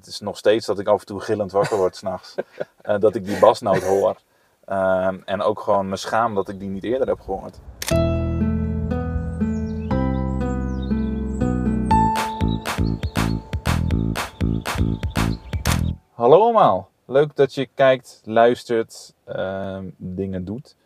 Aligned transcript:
het 0.00 0.08
is 0.08 0.20
nog 0.20 0.36
steeds 0.36 0.66
dat 0.66 0.78
ik 0.78 0.86
af 0.86 1.00
en 1.00 1.06
toe 1.06 1.20
gillend 1.20 1.52
wakker 1.52 1.76
word 1.76 1.96
s'nachts. 2.00 2.34
Uh, 2.82 2.98
dat 2.98 3.14
ik 3.14 3.24
die 3.24 3.38
basnoot 3.38 3.82
hoor. 3.82 4.16
Ehm, 4.64 5.18
en 5.24 5.42
ook 5.42 5.60
gewoon 5.60 5.88
me 5.88 5.96
schaam 5.96 6.34
dat 6.34 6.48
ik 6.48 6.58
die 6.58 6.68
niet 6.68 6.84
eerder 6.84 7.08
heb 7.08 7.20
gehoord. 7.20 7.58
Hallo 16.12 16.40
allemaal. 16.40 16.88
Leuk 17.04 17.36
dat 17.36 17.54
je 17.54 17.68
kijkt, 17.74 18.20
luistert, 18.24 19.14
ehm, 19.24 19.84
dingen 19.96 20.44
doet. 20.44 20.76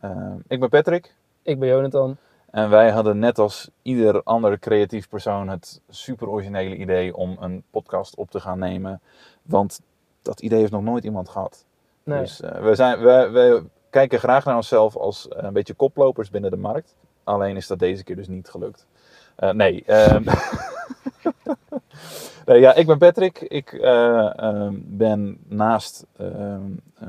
Ehm, 0.00 0.36
ik 0.46 0.60
ben 0.60 0.68
Patrick. 0.68 1.14
Ik 1.42 1.58
ben 1.58 1.68
Jonathan. 1.68 2.16
En 2.52 2.70
wij 2.70 2.90
hadden 2.90 3.18
net 3.18 3.38
als 3.38 3.70
ieder 3.82 4.22
ander 4.22 4.58
creatief 4.58 5.08
persoon 5.08 5.48
het 5.48 5.80
super 5.88 6.28
originele 6.28 6.76
idee 6.76 7.16
om 7.16 7.36
een 7.40 7.64
podcast 7.70 8.16
op 8.16 8.30
te 8.30 8.40
gaan 8.40 8.58
nemen. 8.58 9.00
Want 9.42 9.80
dat 10.22 10.40
idee 10.40 10.58
heeft 10.58 10.72
nog 10.72 10.82
nooit 10.82 11.04
iemand 11.04 11.28
gehad. 11.28 11.64
Nee. 12.04 12.20
Dus 12.20 12.40
uh, 12.40 12.50
we, 12.50 12.74
zijn, 12.74 12.98
we, 12.98 13.28
we 13.32 13.64
kijken 13.90 14.18
graag 14.18 14.44
naar 14.44 14.56
onszelf 14.56 14.96
als 14.96 15.26
uh, 15.26 15.42
een 15.42 15.52
beetje 15.52 15.74
koplopers 15.74 16.30
binnen 16.30 16.50
de 16.50 16.56
markt. 16.56 16.96
Alleen 17.24 17.56
is 17.56 17.66
dat 17.66 17.78
deze 17.78 18.04
keer 18.04 18.16
dus 18.16 18.28
niet 18.28 18.48
gelukt. 18.48 18.86
Uh, 19.38 19.50
nee. 19.50 19.84
Um, 19.86 20.24
nee, 22.46 22.60
ja, 22.60 22.74
ik 22.74 22.86
ben 22.86 22.98
Patrick. 22.98 23.40
Ik 23.40 23.72
um, 23.72 24.84
ben 24.86 25.38
naast 25.48 26.06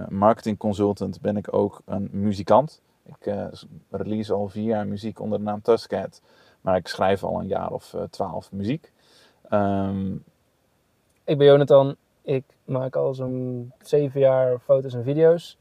marketing 0.09 0.57
consultant 0.57 1.21
ben 1.21 1.38
ik 1.38 1.53
ook 1.53 1.81
een 1.85 2.09
muzikant. 2.11 2.81
Ik 3.23 3.33
uh, 3.33 3.45
release 3.89 4.33
al 4.33 4.47
vier 4.47 4.63
jaar 4.63 4.87
muziek 4.87 5.19
onder 5.19 5.37
de 5.37 5.43
naam 5.43 5.61
Tuskcat. 5.61 6.21
Maar 6.61 6.75
ik 6.75 6.87
schrijf 6.87 7.23
al 7.23 7.39
een 7.39 7.47
jaar 7.47 7.71
of 7.71 7.95
twaalf 8.09 8.45
uh, 8.45 8.51
muziek. 8.57 8.91
Um, 9.49 10.23
ik 11.23 11.37
ben 11.37 11.47
Jonathan. 11.47 11.95
Ik 12.21 12.43
maak 12.65 12.95
al 12.95 13.13
zo'n 13.13 13.71
zeven 13.81 14.19
jaar 14.19 14.59
foto's 14.59 14.93
en 14.93 15.03
video's. 15.03 15.57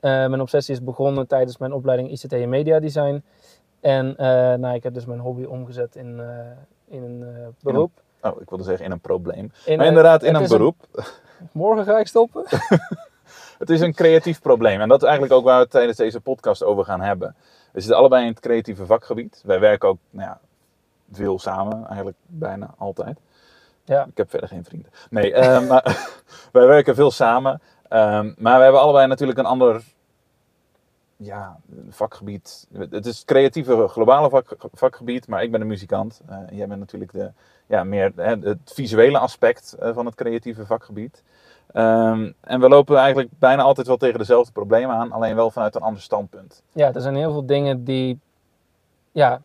Uh, 0.00 0.10
mijn 0.10 0.40
obsessie 0.40 0.74
is 0.74 0.84
begonnen 0.84 1.26
tijdens 1.26 1.58
mijn 1.58 1.72
opleiding 1.72 2.10
ICT 2.10 2.32
en 2.32 2.48
Media 2.48 2.80
Design. 2.80 3.22
En 3.80 4.14
nou, 4.60 4.74
ik 4.74 4.82
heb 4.82 4.94
dus 4.94 5.06
mijn 5.06 5.20
hobby 5.20 5.44
omgezet 5.44 5.96
in, 5.96 6.20
in 6.88 7.02
een 7.02 7.54
beroep. 7.62 7.92
In 7.96 8.28
een, 8.28 8.34
oh, 8.34 8.40
ik 8.40 8.48
wilde 8.48 8.64
zeggen 8.64 8.84
in 8.84 8.90
een 8.90 9.00
probleem. 9.00 9.52
In 9.66 9.76
maar 9.76 9.86
inderdaad, 9.86 10.22
in 10.22 10.34
een 10.34 10.48
beroep. 10.48 10.76
Een, 10.92 11.04
morgen 11.52 11.84
ga 11.84 11.98
ik 11.98 12.06
stoppen. 12.06 12.44
Het 13.58 13.70
is 13.70 13.80
een 13.80 13.94
creatief 13.94 14.40
probleem. 14.40 14.80
En 14.80 14.88
dat 14.88 15.02
is 15.02 15.08
eigenlijk 15.08 15.34
ook 15.34 15.44
waar 15.44 15.56
we 15.56 15.62
het 15.62 15.70
tijdens 15.70 15.96
deze 15.96 16.20
podcast 16.20 16.62
over 16.62 16.84
gaan 16.84 17.00
hebben. 17.00 17.34
We 17.72 17.80
zitten 17.80 17.98
allebei 17.98 18.22
in 18.22 18.30
het 18.30 18.40
creatieve 18.40 18.86
vakgebied. 18.86 19.42
Wij 19.44 19.60
werken 19.60 19.88
ook 19.88 19.98
nou 20.10 20.28
ja, 20.28 20.40
veel 21.12 21.38
samen, 21.38 21.86
eigenlijk 21.86 22.16
bijna 22.26 22.74
altijd. 22.78 23.18
Ja. 23.84 24.04
Ik 24.04 24.16
heb 24.16 24.30
verder 24.30 24.48
geen 24.48 24.64
vrienden. 24.64 24.90
Nee, 25.10 25.30
uh, 25.30 25.60
maar 25.68 26.12
wij 26.52 26.66
werken 26.66 26.94
veel 26.94 27.10
samen. 27.10 27.52
Um, 27.90 28.34
maar 28.38 28.56
we 28.56 28.62
hebben 28.62 28.80
allebei 28.80 29.06
natuurlijk 29.06 29.38
een 29.38 29.46
ander 29.46 29.82
ja, 31.16 31.60
vakgebied. 31.88 32.66
Het 32.90 33.06
is 33.06 33.16
het 33.16 33.24
creatieve 33.24 33.88
globale 33.88 34.28
vak, 34.28 34.56
vakgebied, 34.72 35.28
maar 35.28 35.42
ik 35.42 35.50
ben 35.50 35.60
een 35.60 35.66
muzikant. 35.66 36.20
Uh, 36.30 36.38
jij 36.50 36.66
bent 36.66 36.80
natuurlijk 36.80 37.12
de, 37.12 37.30
ja, 37.66 37.84
meer 37.84 38.12
hè, 38.16 38.36
het 38.36 38.72
visuele 38.74 39.18
aspect 39.18 39.76
uh, 39.82 39.94
van 39.94 40.06
het 40.06 40.14
creatieve 40.14 40.66
vakgebied. 40.66 41.22
Um, 41.74 42.34
en 42.40 42.60
we 42.60 42.68
lopen 42.68 42.96
eigenlijk 42.96 43.28
bijna 43.38 43.62
altijd 43.62 43.86
wel 43.86 43.96
tegen 43.96 44.18
dezelfde 44.18 44.52
problemen 44.52 44.96
aan, 44.96 45.12
alleen 45.12 45.34
wel 45.34 45.50
vanuit 45.50 45.74
een 45.74 45.82
ander 45.82 46.02
standpunt. 46.02 46.62
Ja, 46.72 46.92
er 46.92 47.00
zijn 47.00 47.16
heel 47.16 47.32
veel 47.32 47.46
dingen 47.46 47.84
die, 47.84 48.18
ja, 49.12 49.40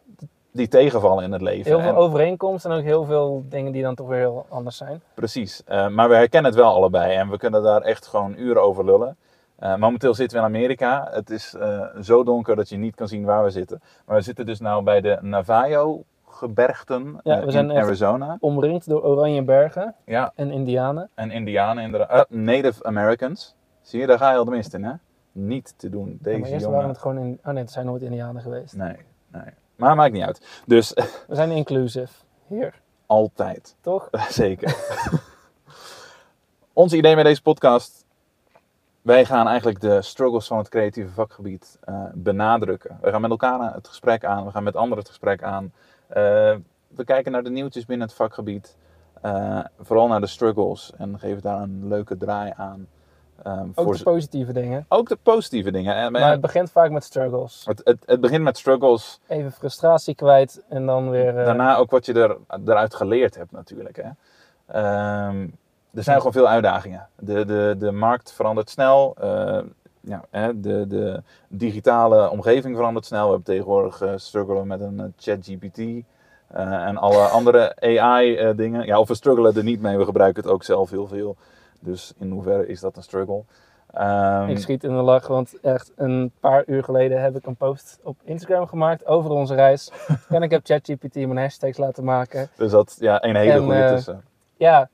die 0.51 0.67
tegenvallen 0.67 1.23
in 1.23 1.31
het 1.31 1.41
leven. 1.41 1.71
Heel 1.71 1.79
veel 1.79 1.89
en, 1.89 1.95
overeenkomsten 1.95 2.71
en 2.71 2.77
ook 2.77 2.83
heel 2.83 3.03
veel 3.03 3.45
dingen 3.49 3.71
die 3.71 3.83
dan 3.83 3.95
toch 3.95 4.07
weer 4.07 4.19
heel 4.19 4.45
anders 4.49 4.77
zijn. 4.77 5.01
Precies, 5.13 5.61
uh, 5.67 5.87
maar 5.87 6.09
we 6.09 6.15
herkennen 6.15 6.51
het 6.51 6.59
wel 6.59 6.73
allebei 6.73 7.15
en 7.15 7.29
we 7.29 7.37
kunnen 7.37 7.63
daar 7.63 7.81
echt 7.81 8.07
gewoon 8.07 8.33
uren 8.37 8.61
over 8.61 8.85
lullen. 8.85 9.17
Uh, 9.59 9.75
momenteel 9.75 10.13
zitten 10.13 10.37
we 10.37 10.47
in 10.47 10.55
Amerika. 10.55 11.07
Het 11.11 11.29
is 11.29 11.55
uh, 11.57 11.85
zo 12.01 12.23
donker 12.23 12.55
dat 12.55 12.69
je 12.69 12.77
niet 12.77 12.95
kan 12.95 13.07
zien 13.07 13.25
waar 13.25 13.43
we 13.43 13.49
zitten. 13.49 13.81
Maar 14.05 14.15
we 14.15 14.21
zitten 14.21 14.45
dus 14.45 14.59
nou 14.59 14.83
bij 14.83 15.01
de 15.01 15.17
Navajo 15.21 16.03
gebergten 16.37 17.19
ja, 17.23 17.45
we 17.45 17.51
zijn 17.51 17.71
in 17.71 17.77
Arizona. 17.77 18.37
Omringd 18.39 18.89
door 18.89 19.03
oranje 19.03 19.43
bergen 19.43 19.95
ja. 20.05 20.31
en 20.35 20.51
indianen. 20.51 21.09
En 21.13 21.31
indianen, 21.31 21.83
inderdaad. 21.83 22.27
Uh, 22.31 22.39
Native 22.39 22.83
Americans. 22.83 23.55
Zie 23.81 23.99
je, 23.99 24.07
daar 24.07 24.17
ga 24.17 24.31
je 24.31 24.37
al 24.37 24.45
de 24.45 24.51
mist 24.51 24.73
in, 24.73 24.83
hè? 24.83 24.93
Niet 25.31 25.73
te 25.77 25.89
doen. 25.89 26.17
Deze 26.21 26.35
ja, 26.35 26.41
maar 26.41 26.49
eerst 26.49 26.61
jongen... 26.61 26.77
waren 26.77 26.89
het 26.89 26.99
gewoon 27.01 27.17
in... 27.17 27.39
Oh 27.43 27.53
nee, 27.53 27.63
het 27.63 27.71
zijn 27.71 27.85
nooit 27.85 28.01
indianen 28.01 28.41
geweest. 28.41 28.75
Nee, 28.75 28.95
nee. 29.31 29.53
Maar 29.75 29.95
maakt 29.95 30.13
niet 30.13 30.23
uit. 30.23 30.63
Dus... 30.65 30.93
We 31.27 31.35
zijn 31.35 31.51
inclusive. 31.51 32.13
Hier. 32.47 32.81
Altijd. 33.05 33.75
Toch? 33.81 34.09
Zeker. 34.29 34.75
Ons 36.73 36.93
idee 36.93 37.15
met 37.15 37.25
deze 37.25 37.41
podcast 37.41 38.05
wij 39.07 39.25
gaan 39.25 39.47
eigenlijk 39.47 39.79
de 39.79 40.01
struggles 40.01 40.47
van 40.47 40.57
het 40.57 40.69
creatieve 40.69 41.09
vakgebied 41.09 41.79
uh, 41.89 42.03
benadrukken. 42.13 42.97
We 43.01 43.11
gaan 43.11 43.21
met 43.21 43.29
elkaar 43.29 43.73
het 43.73 43.87
gesprek 43.87 44.25
aan, 44.25 44.45
we 44.45 44.51
gaan 44.51 44.63
met 44.63 44.75
anderen 44.75 44.97
het 44.97 45.07
gesprek 45.07 45.43
aan. 45.43 45.73
Uh, 46.09 46.15
we 46.87 47.03
kijken 47.05 47.31
naar 47.31 47.43
de 47.43 47.49
nieuwtjes 47.49 47.85
binnen 47.85 48.07
het 48.07 48.15
vakgebied, 48.15 48.77
uh, 49.25 49.59
vooral 49.79 50.07
naar 50.07 50.21
de 50.21 50.27
struggles 50.27 50.91
en 50.97 51.19
geven 51.19 51.41
daar 51.41 51.61
een 51.61 51.87
leuke 51.87 52.17
draai 52.17 52.53
aan. 52.55 52.87
Um, 53.47 53.71
ook 53.75 53.85
voor 53.85 53.97
de 53.97 54.03
positieve 54.03 54.53
dingen. 54.53 54.85
Ook 54.87 55.09
de 55.09 55.17
positieve 55.23 55.71
dingen. 55.71 55.95
En, 55.95 56.11
maar 56.11 56.31
het 56.31 56.41
begint 56.41 56.71
vaak 56.71 56.91
met 56.91 57.03
struggles. 57.03 57.63
Het, 57.65 57.81
het, 57.83 58.03
het, 58.05 58.21
begint 58.21 58.43
met 58.43 58.57
struggles. 58.57 59.19
Even 59.27 59.51
frustratie 59.51 60.15
kwijt 60.15 60.63
en 60.69 60.85
dan 60.85 61.09
weer... 61.09 61.33
Daarna 61.33 61.75
ook 61.75 61.91
wat 61.91 62.05
je 62.05 62.13
er, 62.13 62.37
eruit 62.65 62.95
geleerd 62.95 63.35
hebt 63.35 63.51
natuurlijk. 63.51 63.95
Hè. 63.95 64.07
Um, 65.27 65.57
er 65.93 66.03
zijn 66.03 66.17
gewoon 66.17 66.31
veel 66.31 66.47
uitdagingen. 66.47 67.07
De, 67.15 67.45
de, 67.45 67.75
de 67.77 67.91
markt 67.91 68.33
verandert 68.33 68.69
snel. 68.69 69.15
Uh, 69.23 69.59
ja, 70.07 70.23
hè, 70.29 70.59
de, 70.59 70.87
de 70.87 71.21
digitale 71.47 72.29
omgeving 72.29 72.75
verandert 72.75 73.05
snel. 73.05 73.23
We 73.23 73.27
hebben 73.27 73.53
tegenwoordig 73.53 74.01
uh, 74.01 74.11
struggelen 74.15 74.67
met 74.67 74.81
een 74.81 74.99
uh, 74.99 75.05
ChatGPT 75.17 75.77
uh, 75.77 76.03
en 76.85 76.97
alle 76.97 77.23
andere 77.23 77.75
AI-dingen. 77.79 78.85
ja, 78.85 78.99
of 78.99 79.07
we 79.07 79.15
struggelen 79.15 79.55
er 79.55 79.63
niet 79.63 79.81
mee, 79.81 79.97
we 79.97 80.05
gebruiken 80.05 80.43
het 80.43 80.51
ook 80.51 80.63
zelf 80.63 80.89
heel 80.89 81.07
veel. 81.07 81.35
Dus 81.79 82.13
in 82.17 82.31
hoeverre 82.31 82.67
is 82.67 82.79
dat 82.79 82.97
een 82.97 83.03
struggle? 83.03 83.43
Um, 83.99 84.49
ik 84.49 84.57
schiet 84.57 84.83
in 84.83 84.95
de 84.95 85.01
lach, 85.01 85.27
want 85.27 85.59
echt 85.61 85.91
een 85.95 86.31
paar 86.39 86.63
uur 86.65 86.83
geleden 86.83 87.21
heb 87.21 87.35
ik 87.35 87.45
een 87.45 87.55
post 87.55 87.99
op 88.03 88.17
Instagram 88.23 88.67
gemaakt 88.67 89.05
over 89.05 89.31
onze 89.31 89.55
reis. 89.55 89.91
en 90.29 90.43
ik 90.43 90.51
heb 90.51 90.65
ChatGPT 90.65 91.15
mijn 91.15 91.37
hashtags 91.37 91.77
laten 91.77 92.03
maken. 92.03 92.49
Dus 92.55 92.71
dat, 92.71 92.97
ja, 92.99 93.23
een 93.23 93.35
hele 93.35 93.59
goede 93.59 93.89
tussen. 93.95 94.23
Ja, 94.57 94.89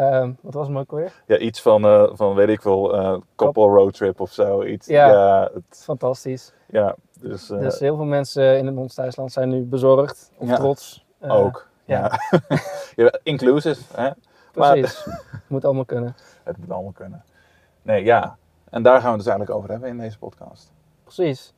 Um, 0.00 0.38
wat 0.40 0.54
was 0.54 0.66
hem 0.66 0.78
ook 0.78 0.90
weer? 0.90 1.12
Ja, 1.26 1.38
iets 1.38 1.62
van, 1.62 1.84
uh, 1.84 2.08
van 2.12 2.34
weet 2.34 2.48
ik 2.48 2.62
veel, 2.62 2.94
uh, 2.94 3.16
couple 3.36 3.66
road 3.66 3.94
trip 3.94 4.20
of 4.20 4.32
zo. 4.32 4.62
Iets. 4.62 4.86
Ja, 4.86 5.06
ja 5.06 5.50
het, 5.54 5.82
fantastisch. 5.84 6.52
Ja, 6.66 6.96
dus, 7.18 7.50
uh, 7.50 7.58
dus 7.58 7.78
heel 7.78 7.96
veel 7.96 8.04
mensen 8.04 8.58
in 8.58 8.78
ons 8.78 8.94
thuisland 8.94 9.32
zijn 9.32 9.48
nu 9.48 9.62
bezorgd 9.62 10.32
of 10.36 10.48
ja, 10.48 10.56
trots. 10.56 11.06
ook, 11.20 11.68
ja. 11.84 12.20
ja. 12.96 13.18
Inclusive, 13.22 13.82
hè? 14.00 14.10
Precies, 14.52 15.06
maar, 15.06 15.16
het 15.30 15.42
moet 15.46 15.64
allemaal 15.64 15.84
kunnen. 15.84 16.16
Het 16.42 16.56
moet 16.58 16.70
allemaal 16.70 16.92
kunnen. 16.92 17.24
Nee, 17.82 18.04
ja. 18.04 18.36
En 18.70 18.82
daar 18.82 19.00
gaan 19.00 19.02
we 19.02 19.16
het 19.16 19.18
dus 19.18 19.26
eigenlijk 19.26 19.58
over 19.58 19.70
hebben 19.70 19.88
in 19.88 19.98
deze 19.98 20.18
podcast. 20.18 20.72
Precies. 21.04 21.54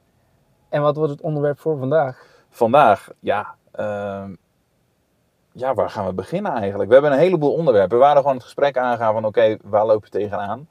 En 0.69 0.83
wat 0.83 0.97
wordt 0.97 1.13
het 1.13 1.21
onderwerp 1.21 1.59
voor 1.59 1.79
vandaag? 1.79 2.27
Vandaag, 2.49 3.11
ja, 3.21 3.55
uh, 3.75 4.25
ja, 5.53 5.75
waar 5.75 5.91
gaan 5.91 6.07
we 6.07 6.13
beginnen 6.13 6.53
eigenlijk? 6.53 6.89
We 6.89 6.95
hebben 6.95 7.13
een 7.13 7.19
heleboel 7.19 7.53
onderwerpen. 7.53 7.99
We 7.99 8.05
waren 8.05 8.21
gewoon 8.21 8.37
het 8.37 8.45
gesprek 8.45 8.77
aangaan 8.77 9.13
van 9.13 9.25
oké, 9.25 9.39
okay, 9.39 9.59
waar 9.63 9.87
loop 9.87 10.05
je 10.05 10.11
tegenaan? 10.11 10.69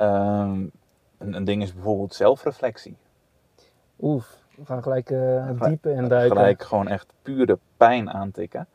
Um, 0.00 0.70
een, 1.18 1.34
een, 1.34 1.44
ding 1.44 1.62
is 1.62 1.74
bijvoorbeeld 1.74 2.14
zelfreflectie. 2.14 2.96
Oef, 4.00 4.38
we 4.56 4.66
gaan 4.66 4.82
gelijk 4.82 5.10
uh, 5.10 5.46
het 5.46 5.60
diepe 5.60 5.90
in 5.90 6.08
duiken. 6.08 6.36
Gelijk 6.36 6.62
gewoon 6.62 6.88
echt 6.88 7.12
pure 7.22 7.58
pijn 7.76 8.10
aantikken. 8.10 8.66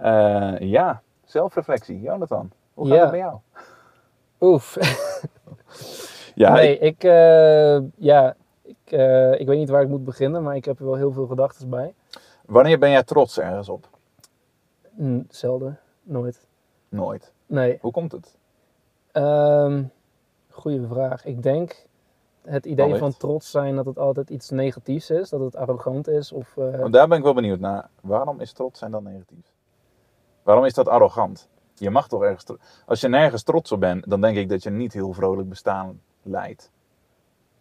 Uh, 0.00 0.58
ja, 0.58 1.02
zelfreflectie. 1.24 2.00
Jonathan, 2.00 2.50
hoe 2.74 2.86
gaat 2.86 2.96
ja. 2.96 3.02
het 3.02 3.10
met 3.10 3.20
jou? 3.20 3.38
Oef. 4.40 4.76
ja, 6.34 6.52
nee, 6.52 6.78
ik, 6.78 6.80
ik 6.80 7.04
uh, 7.04 7.78
ja, 7.96 8.34
ik, 8.62 8.90
ik 9.40 9.46
weet 9.46 9.58
niet 9.58 9.68
waar 9.68 9.82
ik 9.82 9.88
moet 9.88 10.04
beginnen, 10.04 10.42
maar 10.42 10.56
ik 10.56 10.64
heb 10.64 10.78
er 10.78 10.84
wel 10.84 10.94
heel 10.94 11.12
veel 11.12 11.26
gedachten 11.26 11.68
bij. 11.70 11.94
Wanneer 12.46 12.78
ben 12.78 12.90
jij 12.90 13.02
trots 13.02 13.38
ergens 13.38 13.68
op? 13.68 13.88
Mm, 14.96 15.26
zelden, 15.28 15.78
nooit. 16.02 16.46
Nooit? 16.88 17.32
Nee. 17.46 17.78
Hoe 17.80 17.92
komt 17.92 18.12
het? 18.12 18.36
Um, 19.12 19.90
goeie 20.50 20.86
vraag. 20.86 21.24
Ik 21.24 21.42
denk 21.42 21.86
het 22.42 22.66
idee 22.66 22.84
Allicht. 22.84 23.00
van 23.00 23.16
trots 23.16 23.50
zijn 23.50 23.76
dat 23.76 23.86
het 23.86 23.98
altijd 23.98 24.30
iets 24.30 24.50
negatiefs 24.50 25.10
is, 25.10 25.28
dat 25.28 25.40
het 25.40 25.56
arrogant 25.56 26.08
is. 26.08 26.32
Of, 26.32 26.56
uh... 26.56 26.78
Want 26.78 26.92
daar 26.92 27.08
ben 27.08 27.18
ik 27.18 27.24
wel 27.24 27.34
benieuwd 27.34 27.60
naar. 27.60 27.88
Waarom 28.00 28.40
is 28.40 28.52
trots 28.52 28.78
zijn 28.78 28.90
dan 28.90 29.02
negatief? 29.02 29.52
Waarom 30.42 30.64
is 30.64 30.74
dat 30.74 30.88
arrogant? 30.88 31.48
Je 31.74 31.90
mag 31.90 32.08
toch 32.08 32.22
ergens. 32.22 32.44
Als 32.86 33.00
je 33.00 33.08
nergens 33.08 33.42
trots 33.42 33.72
op 33.72 33.80
bent, 33.80 34.10
dan 34.10 34.20
denk 34.20 34.36
ik 34.36 34.48
dat 34.48 34.62
je 34.62 34.70
niet 34.70 34.92
heel 34.92 35.12
vrolijk 35.12 35.48
bestaan 35.48 36.00
leidt. 36.22 36.70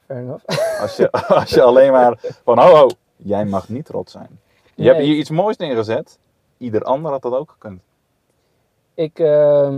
Fair 0.05 0.19
enough. 0.19 0.45
Als 0.81 0.95
je, 0.95 1.11
als 1.11 1.49
je 1.49 1.61
alleen 1.61 1.91
maar 1.91 2.19
van, 2.43 2.59
ho, 2.59 2.75
ho, 2.75 2.89
jij 3.15 3.45
mag 3.45 3.69
niet 3.69 3.85
trots 3.85 4.11
zijn. 4.11 4.39
Je 4.75 4.83
nee. 4.83 4.87
hebt 4.87 5.03
hier 5.05 5.15
iets 5.15 5.29
moois 5.29 5.57
neergezet. 5.57 6.19
Ieder 6.57 6.81
ander 6.81 7.11
had 7.11 7.21
dat 7.21 7.33
ook 7.33 7.51
gekund. 7.51 7.81
Ik, 8.93 9.19
uh, 9.19 9.77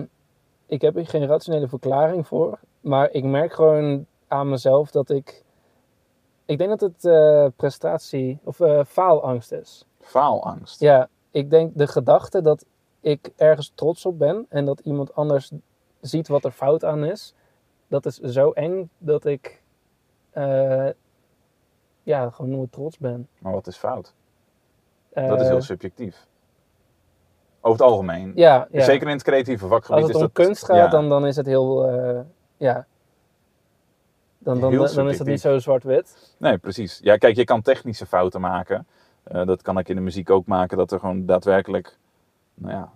ik 0.65 0.81
heb 0.81 0.95
hier 0.95 1.07
geen 1.07 1.25
rationele 1.25 1.67
verklaring 1.67 2.27
voor. 2.27 2.59
Maar 2.81 3.11
ik 3.11 3.23
merk 3.23 3.53
gewoon 3.53 4.05
aan 4.27 4.49
mezelf 4.49 4.91
dat 4.91 5.09
ik. 5.09 5.43
Ik 6.45 6.57
denk 6.57 6.69
dat 6.69 6.81
het 6.81 7.05
eh, 7.05 7.47
prestatie 7.55 8.39
of 8.43 8.59
eh, 8.59 8.85
faalangst 8.85 9.51
is. 9.51 9.85
Faalangst. 9.99 10.79
Ja, 10.79 11.09
ik 11.31 11.49
denk 11.49 11.77
de 11.77 11.87
gedachte 11.87 12.41
dat 12.41 12.65
ik 12.99 13.31
ergens 13.35 13.71
trots 13.75 14.05
op 14.05 14.19
ben 14.19 14.45
en 14.49 14.65
dat 14.65 14.79
iemand 14.79 15.15
anders 15.15 15.51
ziet 16.01 16.27
wat 16.27 16.45
er 16.45 16.51
fout 16.51 16.83
aan 16.83 17.03
is, 17.03 17.33
dat 17.87 18.05
is 18.05 18.19
zo 18.19 18.51
eng 18.51 18.89
dat 18.97 19.25
ik 19.25 19.63
eh, 20.29 20.89
ja, 22.03 22.29
gewoon 22.29 22.51
nooit 22.51 22.71
trots 22.71 22.97
ben. 22.97 23.27
Maar 23.39 23.53
wat 23.53 23.67
is 23.67 23.77
fout? 23.77 24.13
Dat 25.13 25.41
is 25.41 25.47
heel 25.47 25.61
subjectief. 25.61 26.27
Over 27.61 27.79
het 27.79 27.91
algemeen. 27.91 28.31
ja, 28.35 28.67
ja. 28.71 28.83
Zeker 28.83 29.07
in 29.07 29.13
het 29.13 29.23
creatieve 29.23 29.67
vakgebied 29.67 30.03
Als 30.03 30.07
het 30.07 30.09
is 30.09 30.15
om 30.15 30.21
dat... 30.33 30.45
kunst 30.45 30.65
gaat, 30.65 30.75
ja. 30.75 30.87
dan, 30.87 31.09
dan 31.09 31.25
is 31.25 31.35
het 31.35 31.45
heel, 31.45 31.87
eh, 31.87 32.19
ja. 32.57 32.85
Dan, 34.37 34.59
dan, 34.59 34.71
Heel 34.71 34.93
dan 34.93 35.09
is 35.09 35.19
het 35.19 35.27
niet 35.27 35.41
zo 35.41 35.59
zwart-wit. 35.59 36.35
Nee, 36.37 36.57
precies. 36.57 36.99
Ja, 37.03 37.17
kijk, 37.17 37.35
je 37.35 37.43
kan 37.43 37.61
technische 37.61 38.05
fouten 38.05 38.41
maken. 38.41 38.87
Eh, 39.23 39.45
dat 39.45 39.61
kan 39.61 39.77
ik 39.77 39.89
in 39.89 39.95
de 39.95 40.01
muziek 40.01 40.29
ook 40.29 40.45
maken, 40.45 40.77
dat 40.77 40.91
er 40.91 40.99
gewoon 40.99 41.25
daadwerkelijk, 41.25 41.97
nou 42.53 42.73
ja, 42.73 42.91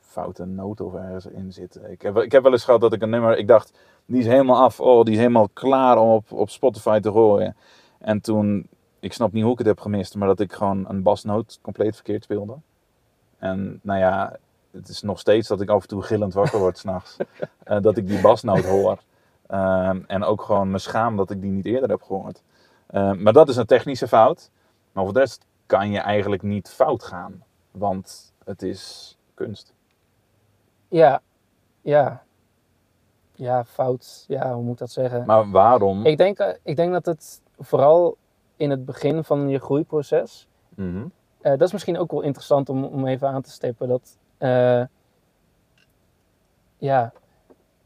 foute 0.00 0.44
noten 0.44 0.84
of 0.84 0.94
ergens 0.94 1.26
in 1.26 1.52
zitten. 1.52 1.90
Ik 1.90 2.02
heb, 2.02 2.16
ik 2.16 2.32
heb 2.32 2.42
wel 2.42 2.52
eens 2.52 2.64
gehad 2.64 2.80
dat 2.80 2.92
ik 2.92 3.02
een 3.02 3.10
nummer, 3.10 3.38
ik 3.38 3.48
dacht, 3.48 3.72
die 4.06 4.20
is 4.20 4.26
helemaal 4.26 4.62
af, 4.62 4.80
oh, 4.80 5.04
die 5.04 5.12
is 5.12 5.18
helemaal 5.18 5.48
klaar 5.52 5.98
om 5.98 6.08
op, 6.08 6.32
op 6.32 6.50
Spotify 6.50 7.00
te 7.00 7.10
gooien. 7.10 7.56
En 7.98 8.20
toen, 8.20 8.68
ik 9.00 9.12
snap 9.12 9.32
niet 9.32 9.42
hoe 9.42 9.52
ik 9.52 9.58
het 9.58 9.66
heb 9.66 9.80
gemist, 9.80 10.14
maar 10.14 10.28
dat 10.28 10.40
ik 10.40 10.52
gewoon 10.52 10.88
een 10.88 11.02
basnoot 11.02 11.58
compleet 11.62 11.94
verkeerd 11.94 12.24
speelde. 12.24 12.54
En 13.44 13.80
nou 13.82 13.98
ja, 13.98 14.36
het 14.70 14.88
is 14.88 15.02
nog 15.02 15.18
steeds 15.18 15.48
dat 15.48 15.60
ik 15.60 15.68
af 15.68 15.82
en 15.82 15.88
toe 15.88 16.02
gillend 16.02 16.34
wakker 16.34 16.58
word 16.58 16.78
s'nachts. 16.82 17.16
eh 17.64 17.80
dat 17.80 17.96
ik 17.96 18.06
die 18.06 18.20
basnoot 18.20 18.64
hoor. 18.64 18.98
Ehm, 19.46 20.00
en 20.06 20.24
ook 20.24 20.42
gewoon 20.42 20.70
me 20.70 20.78
schaam 20.78 21.16
dat 21.16 21.30
ik 21.30 21.40
die 21.40 21.50
niet 21.50 21.66
eerder 21.66 21.88
heb 21.90 22.02
gehoord. 22.02 22.42
Ehm, 22.86 23.22
maar 23.22 23.32
dat 23.32 23.48
is 23.48 23.56
een 23.56 23.66
technische 23.66 24.08
fout. 24.08 24.50
Maar 24.92 25.04
voor 25.04 25.12
de 25.12 25.18
rest 25.18 25.46
kan 25.66 25.90
je 25.90 25.98
eigenlijk 25.98 26.42
niet 26.42 26.68
fout 26.68 27.04
gaan. 27.04 27.42
Want 27.70 28.32
het 28.44 28.62
is 28.62 29.16
kunst. 29.34 29.74
Ja, 30.88 31.20
ja. 31.80 32.22
Ja, 33.32 33.64
fout. 33.64 34.24
Ja, 34.28 34.54
hoe 34.54 34.62
moet 34.62 34.72
ik 34.72 34.78
dat 34.78 34.90
zeggen? 34.90 35.26
Maar 35.26 35.50
waarom? 35.50 36.06
Ik 36.06 36.16
denk, 36.16 36.38
eh, 36.38 36.54
ik 36.62 36.76
denk 36.76 36.92
dat 36.92 37.06
het 37.06 37.40
vooral 37.58 38.16
in 38.56 38.70
het 38.70 38.84
begin 38.84 39.24
van 39.24 39.48
je 39.48 39.58
groeiproces. 39.58 40.48
Mhm. 40.74 41.06
Eh, 41.44 41.50
dat 41.50 41.60
is 41.60 41.72
misschien 41.72 41.98
ook 41.98 42.10
wel 42.10 42.20
interessant 42.20 42.68
om, 42.68 42.84
om 42.84 43.06
even 43.06 43.28
aan 43.28 43.42
te 43.42 43.50
stippen. 43.50 43.88
Dat, 43.88 44.16
eh, 44.38 44.82
ja, 46.78 47.12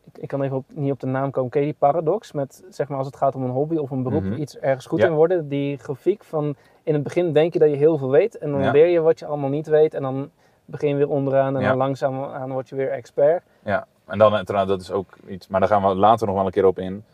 ik, 0.05 0.19
ik 0.19 0.29
kan 0.29 0.43
even 0.43 0.57
op, 0.57 0.65
niet 0.69 0.93
op 0.93 1.01
de 1.01 1.07
naam 1.07 1.31
komen. 1.31 1.51
Ken 1.51 1.63
die 1.63 1.75
paradox? 1.79 2.33
Met, 2.33 2.65
zeg 2.69 2.89
maar, 2.89 2.99
als 2.99 3.07
het 3.07 3.17
gaat 3.17 3.35
om 3.35 3.43
een 3.45 3.51
hobby 3.51 3.77
of 3.77 3.91
een 3.91 4.03
beroep, 4.03 4.23
Mhm. 4.23 4.41
iets 4.41 4.59
ergens 4.59 4.87
goed 4.87 4.99
Ja. 4.99 5.07
in 5.07 5.13
worden. 5.13 5.49
Die 5.49 5.77
grafiek 5.79 6.25
van 6.25 6.55
in 6.83 6.95
het 6.95 7.03
begin 7.03 7.33
denk 7.33 7.53
je 7.53 7.59
dat 7.59 7.71
je 7.71 7.77
heel 7.77 7.99
veel 7.99 8.11
weet. 8.11 8.39
En 8.39 8.51
dan 8.51 8.63
Ja. 8.63 8.71
leer 8.71 8.87
je 8.87 9.01
wat 9.01 9.19
je 9.19 9.27
allemaal 9.27 9.51
niet 9.51 9.67
weet. 9.67 9.95
En 9.95 10.03
dan 10.03 10.31
begin 10.65 10.89
je 10.89 10.95
weer 10.95 11.09
onderaan. 11.11 11.57
En 11.57 11.63
Ja. 11.63 11.69
dan 11.69 11.77
langzaam 11.77 12.25
aan 12.25 12.53
word 12.53 12.69
je 12.69 12.75
weer 12.75 12.91
expert. 12.91 13.43
Ja, 13.65 13.87
en 14.07 14.19
dan, 14.19 14.37
eh, 14.37 14.41
trouwens, 14.41 14.73
dat 14.73 14.81
is 14.83 14.91
ook 14.91 15.17
iets, 15.27 15.49
maar 15.49 15.61
daar 15.61 15.69
gaan 15.69 15.83
we 15.83 15.95
later 15.95 16.27
nog 16.27 16.37
wel 16.37 16.47
een 16.47 16.51
keer 16.53 16.67
op 16.67 16.79
in. 16.79 17.05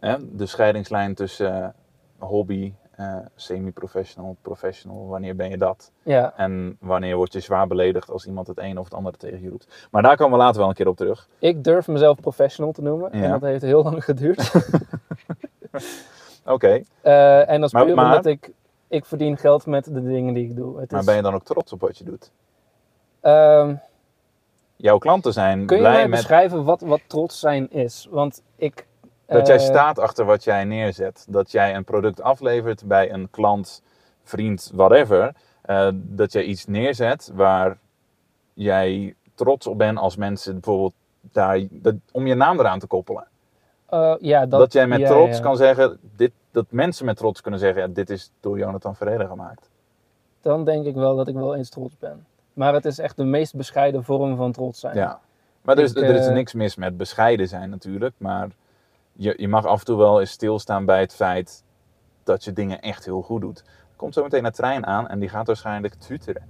Hè? 0.00 0.36
De 0.36 0.46
scheidingslijn 0.46 1.14
tussen 1.14 1.74
hobby, 2.18 2.72
eh, 3.02 3.26
semi-professional, 3.36 4.36
professional, 4.42 5.06
wanneer 5.08 5.36
ben 5.36 5.50
je 5.50 5.56
dat? 5.58 5.90
Ja, 6.02 6.32
En 6.36 6.76
wanneer 6.80 7.16
word 7.16 7.32
je 7.32 7.40
zwaar 7.40 7.66
beledigd 7.66 8.10
als 8.10 8.26
iemand 8.26 8.46
het 8.46 8.58
een 8.58 8.78
of 8.78 8.84
het 8.84 8.94
andere 8.94 9.16
tegen 9.16 9.42
je 9.42 9.48
roept. 9.50 9.86
Maar 9.90 10.02
daar 10.02 10.16
komen 10.16 10.38
we 10.38 10.44
later 10.44 10.60
wel 10.60 10.68
een 10.68 10.74
keer 10.74 10.88
op 10.88 10.96
terug. 10.96 11.28
ik 11.38 11.64
durf 11.64 11.88
mezelf 11.88 12.20
professional 12.20 12.72
te 12.72 12.82
noemen. 12.82 13.08
Ja. 13.18 13.22
En 13.24 13.30
dat 13.30 13.40
heeft 13.40 13.62
heel 13.62 13.82
lang 13.82 14.04
geduurd. 14.10 14.52
Oké, 16.44 16.82
Eh, 17.00 17.48
en 17.50 17.60
dat 17.60 17.68
is 17.68 17.72
Maar- 17.74 17.84
puur 17.84 17.94
maar- 17.94 18.04
omdat 18.04 18.26
ik, 18.26 18.50
ik 18.88 19.04
verdien 19.04 19.36
geld 19.36 19.66
met 19.66 19.84
de 19.84 20.02
dingen 20.02 20.34
die 20.34 20.44
ik 20.48 20.56
doe. 20.56 20.80
Het 20.80 20.90
maar 20.90 21.00
is, 21.00 21.06
ben 21.06 21.16
je 21.16 21.22
dan 21.22 21.34
ook 21.34 21.44
trots 21.44 21.72
op 21.72 21.80
wat 21.80 21.98
je 21.98 22.04
doet? 22.04 22.30
ehm, 23.20 23.74
Jouw 24.76 24.98
klanten 24.98 25.32
zijn 25.32 25.66
kun 25.66 25.76
je 25.76 25.82
blij 25.82 25.94
mij 25.94 26.08
met 26.08 26.18
beschrijven 26.18 26.64
wat, 26.64 26.80
wat 26.80 27.00
trots 27.06 27.38
zijn 27.40 27.70
is? 27.70 28.08
Want 28.10 28.42
ik... 28.56 28.86
dat 29.32 29.46
jij 29.46 29.56
eh, 29.56 29.62
staat 29.62 29.98
achter 29.98 30.24
wat 30.24 30.44
jij 30.44 30.64
neerzet. 30.64 31.26
Dat 31.28 31.50
jij 31.52 31.74
een 31.74 31.84
product 31.84 32.22
aflevert 32.22 32.84
bij 32.84 33.12
een 33.12 33.30
klant, 33.30 33.82
vriend, 34.22 34.70
whatever. 34.74 35.32
eh, 35.62 35.88
dat 35.94 36.32
jij 36.32 36.42
iets 36.42 36.66
neerzet 36.66 37.30
waar 37.34 37.78
jij 38.54 39.14
trots 39.34 39.66
op 39.66 39.78
bent 39.78 39.98
als 39.98 40.16
mensen 40.16 40.52
bijvoorbeeld 40.52 40.92
daar, 41.20 41.60
dat, 41.70 41.94
om 42.12 42.26
je 42.26 42.34
naam 42.34 42.58
eraan 42.58 42.78
te 42.78 42.86
koppelen. 42.86 43.26
eh, 43.86 44.14
ja, 44.20 44.46
Dat, 44.46 44.60
dat, 44.60 44.72
jij 44.72 44.86
met 44.86 45.00
ja, 45.00 45.08
trots 45.08 45.36
ja. 45.36 45.42
kan 45.42 45.56
zeggen, 45.56 45.98
dit, 46.16 46.32
dat 46.50 46.66
mensen 46.68 47.06
met 47.06 47.16
trots 47.16 47.40
kunnen 47.40 47.60
zeggen, 47.60 47.82
ja, 47.82 47.88
dit 47.88 48.10
is 48.10 48.30
door 48.40 48.58
Jonathan 48.58 48.96
Verreden 48.96 49.26
gemaakt. 49.28 49.70
Dan 50.40 50.64
denk 50.64 50.86
ik 50.86 50.94
wel 50.94 51.16
dat 51.16 51.28
ik 51.28 51.34
wel 51.34 51.54
eens 51.54 51.68
trots 51.70 51.98
ben. 51.98 52.26
Maar 52.52 52.74
het 52.74 52.84
is 52.84 52.98
echt 52.98 53.16
de 53.16 53.24
meest 53.24 53.54
bescheiden 53.56 54.04
vorm 54.04 54.36
van 54.36 54.52
trots 54.52 54.80
zijn. 54.80 54.96
Ja. 54.96 55.20
Maar 55.62 55.76
er 55.76 55.82
is, 55.82 55.94
er 55.94 56.14
is 56.14 56.26
niks 56.28 56.52
mis 56.54 56.76
met 56.76 56.96
bescheiden 56.96 57.48
zijn 57.48 57.70
natuurlijk, 57.70 58.14
maar 58.18 58.48
je, 59.12 59.34
je 59.36 59.48
mag 59.48 59.66
af 59.66 59.78
en 59.78 59.84
toe 59.84 59.96
wel 59.96 60.20
eens 60.20 60.30
stilstaan 60.30 60.84
bij 60.84 61.00
het 61.00 61.14
feit 61.14 61.64
dat 62.24 62.44
je 62.44 62.52
dingen 62.52 62.80
echt 62.80 63.04
heel 63.04 63.22
goed 63.22 63.40
doet. 63.40 63.58
Er 63.90 63.96
komt 63.96 64.14
zo 64.14 64.22
meteen 64.22 64.44
een 64.44 64.52
trein 64.52 64.86
aan 64.86 65.08
en 65.08 65.18
die 65.18 65.28
gaat 65.28 65.46
waarschijnlijk 65.46 65.94
tuteren. 65.94 66.42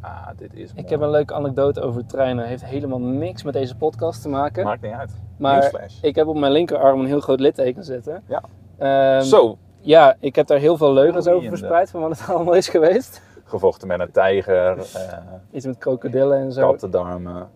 Ah, 0.00 0.28
dit 0.36 0.54
is 0.54 0.72
mooi. 0.72 0.84
Ik 0.84 0.90
heb 0.90 1.00
een 1.00 1.10
leuke 1.10 1.34
anekdote 1.34 1.80
over 1.80 2.06
treinen. 2.06 2.46
Heeft 2.46 2.64
helemaal 2.64 3.00
niks 3.00 3.42
met 3.42 3.52
deze 3.52 3.76
podcast 3.76 4.22
te 4.22 4.28
maken. 4.28 4.64
Maakt 4.64 4.82
niet 4.82 4.92
uit. 4.92 5.12
maar 5.38 5.54
Newsflash. 5.58 6.02
ik 6.02 6.14
heb 6.14 6.26
op 6.26 6.36
mijn 6.36 6.52
linkerarm 6.52 7.00
een 7.00 7.06
heel 7.06 7.20
groot 7.20 7.40
litteken 7.40 7.84
zitten. 7.84 8.22
Ja. 8.26 8.42
Ehm, 8.78 9.22
Zo, 9.22 9.58
Ja, 9.80 10.16
ik 10.20 10.34
heb 10.36 10.46
daar 10.46 10.58
heel 10.58 10.76
veel 10.76 10.92
leugens 10.92 11.26
over 11.28 11.48
verspreid 11.48 11.90
van 11.90 12.00
wat 12.00 12.18
het 12.18 12.28
allemaal 12.34 12.54
is 12.54 12.68
geweest. 12.68 13.22
gevochten 13.44 13.88
met 13.88 14.00
een 14.00 14.10
tijger, 14.10 14.78
eh 14.78 15.18
Iets 15.50 15.66
met 15.66 15.78
krokodillen 15.78 16.38
en 16.38 16.52
zo. 16.52 16.70
kattendarmen. 16.70 17.48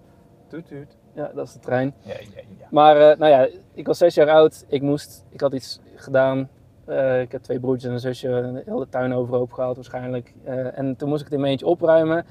Tuut, 0.48 0.66
tuut. 0.66 0.96
Ja, 1.14 1.30
dat 1.34 1.46
is 1.46 1.52
de 1.52 1.58
trein. 1.58 1.94
Ja, 2.02 2.12
ja, 2.12 2.40
ja. 2.58 2.66
Maar 2.70 3.10
eh, 3.10 3.18
nou 3.18 3.32
ja, 3.32 3.48
ik 3.74 3.86
was 3.86 3.98
zes 3.98 4.14
jaar 4.14 4.30
oud. 4.30 4.64
Ik 4.68 4.82
moest, 4.82 5.24
ik 5.30 5.40
had 5.40 5.52
iets 5.52 5.80
gedaan. 5.94 6.48
Eh, 6.84 7.20
ik 7.20 7.32
heb 7.32 7.42
twee 7.42 7.60
broertjes 7.60 7.88
en 7.88 7.92
een 7.92 8.00
zusje. 8.00 8.28
De 8.28 8.62
hele 8.70 8.88
tuin 8.88 9.14
overhoop 9.14 9.52
gehaald 9.52 9.76
waarschijnlijk. 9.76 10.34
Eh, 10.44 10.78
en 10.78 10.96
toen 10.96 11.08
moest 11.08 11.20
ik 11.20 11.26
het 11.26 11.34
in 11.34 11.40
mijn 11.40 11.52
eentje 11.52 11.66
opruimen. 11.66 12.26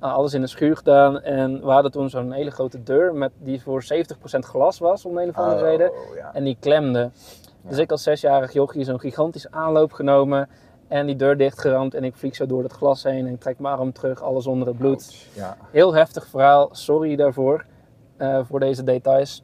Nou, 0.00 0.14
alles 0.14 0.34
in 0.34 0.40
de 0.40 0.46
schuur 0.46 0.76
gedaan. 0.76 1.20
En 1.20 1.60
we 1.60 1.70
hadden 1.70 1.90
toen 1.90 2.10
zo'n 2.10 2.32
hele 2.32 2.50
grote 2.50 2.82
deur 2.82 3.14
met, 3.14 3.32
die 3.38 3.62
voor 3.62 3.82
70% 3.82 4.38
glas 4.38 4.78
was 4.78 5.04
om 5.04 5.18
een 5.18 5.28
of 5.28 5.36
andere 5.36 5.64
reden. 5.64 5.90
Oh, 5.90 6.16
ja. 6.16 6.34
En 6.34 6.44
die 6.44 6.56
klemde. 6.60 7.10
Dus 7.68 7.78
ik 7.78 7.90
als 7.90 8.02
zesjarig 8.02 8.52
jochie 8.52 8.84
zo'n 8.84 9.00
gigantisch 9.00 9.50
aanloop 9.50 9.92
genomen. 9.92 10.48
En 10.88 11.06
die 11.06 11.16
deur 11.16 11.36
dichtgeramd. 11.36 11.94
En 11.94 12.04
ik 12.04 12.16
vlieg 12.16 12.34
zo 12.34 12.46
door 12.46 12.62
het 12.62 12.72
glas 12.72 13.02
heen. 13.02 13.26
En 13.26 13.32
ik 13.32 13.40
trek 13.40 13.58
mijn 13.58 13.74
arm 13.74 13.92
terug. 13.92 14.22
Alles 14.22 14.46
onder 14.46 14.68
het 14.68 14.78
bloed. 14.78 15.26
Heel 15.70 15.94
heftig 15.94 16.26
verhaal. 16.26 16.68
Sorry 16.72 17.16
daarvoor. 17.16 17.64
Eh, 18.18 18.40
voor 18.44 18.60
deze 18.60 18.82
details. 18.84 19.42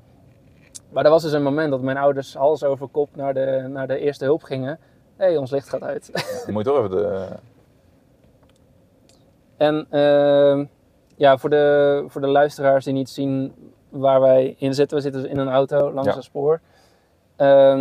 Maar 0.91 1.05
er 1.05 1.11
was 1.11 1.23
dus 1.23 1.33
een 1.33 1.43
moment 1.43 1.71
dat 1.71 1.81
mijn 1.81 1.97
ouders 1.97 2.35
hals 2.35 2.65
over 2.65 2.89
kop 2.89 3.17
naar 3.17 3.35
de, 3.35 3.67
naar 3.69 3.87
de 3.87 3.99
eerste 3.99 4.25
hulp 4.25 4.43
gingen. 4.43 4.79
Hé, 5.17 5.25
hey, 5.27 5.37
ons 5.37 5.51
licht 5.51 5.69
gaat 5.69 5.83
uit. 5.83 6.11
Dan 6.45 6.53
moet 6.55 6.65
je 6.65 6.71
toch 6.71 6.79
even 6.79 6.91
de... 6.91 7.27
en 9.57 9.87
ehm, 9.91 10.65
ja, 11.17 11.39
voor 11.39 11.51
de, 11.51 12.05
voor 12.07 12.21
de 12.21 12.27
luisteraars 12.27 12.85
die 12.85 12.95
niet 12.95 13.09
zien 13.09 13.55
waar 13.89 14.21
wij 14.21 14.55
in 14.59 14.75
zitten. 14.75 14.97
We 14.97 15.03
zitten 15.03 15.23
dus 15.23 15.31
in 15.31 15.39
een 15.39 15.49
auto 15.49 15.93
langs 15.93 16.11
Ja. 16.11 16.17
een 16.17 16.23
spoor. 16.23 16.61
Ehm, 17.37 17.79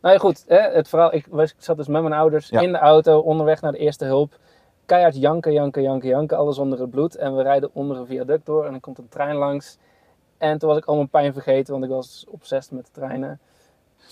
nou 0.00 0.14
ja, 0.14 0.18
goed. 0.18 0.44
Hè, 0.46 0.58
het 0.58 0.88
verhaal, 0.88 1.14
ik, 1.14 1.26
ik 1.26 1.54
zat 1.58 1.76
dus 1.76 1.88
met 1.88 2.02
mijn 2.02 2.14
ouders 2.14 2.48
Ja. 2.48 2.60
in 2.60 2.72
de 2.72 2.78
auto 2.78 3.18
onderweg 3.18 3.60
naar 3.60 3.72
de 3.72 3.78
eerste 3.78 4.04
hulp. 4.04 4.38
Keihard 4.86 5.16
janken, 5.16 5.52
janken, 5.52 5.82
janken, 5.82 6.08
janken. 6.08 6.36
Alles 6.36 6.58
onder 6.58 6.80
het 6.80 6.90
bloed. 6.90 7.16
En 7.16 7.36
we 7.36 7.42
rijden 7.42 7.70
onder 7.72 7.96
een 7.96 8.06
viaduct 8.06 8.46
door. 8.46 8.64
En 8.64 8.70
dan 8.70 8.80
komt 8.80 8.98
een 8.98 9.08
trein 9.08 9.36
langs. 9.36 9.78
En 10.44 10.58
toen 10.58 10.68
was 10.68 10.78
ik 10.78 10.84
al 10.84 10.94
mijn 10.94 11.08
pijn 11.08 11.32
vergeten, 11.32 11.72
want 11.72 11.84
ik 11.84 11.90
was 11.90 12.24
obsessed 12.28 12.72
met 12.72 12.84
de 12.86 12.92
treinen. 12.92 13.40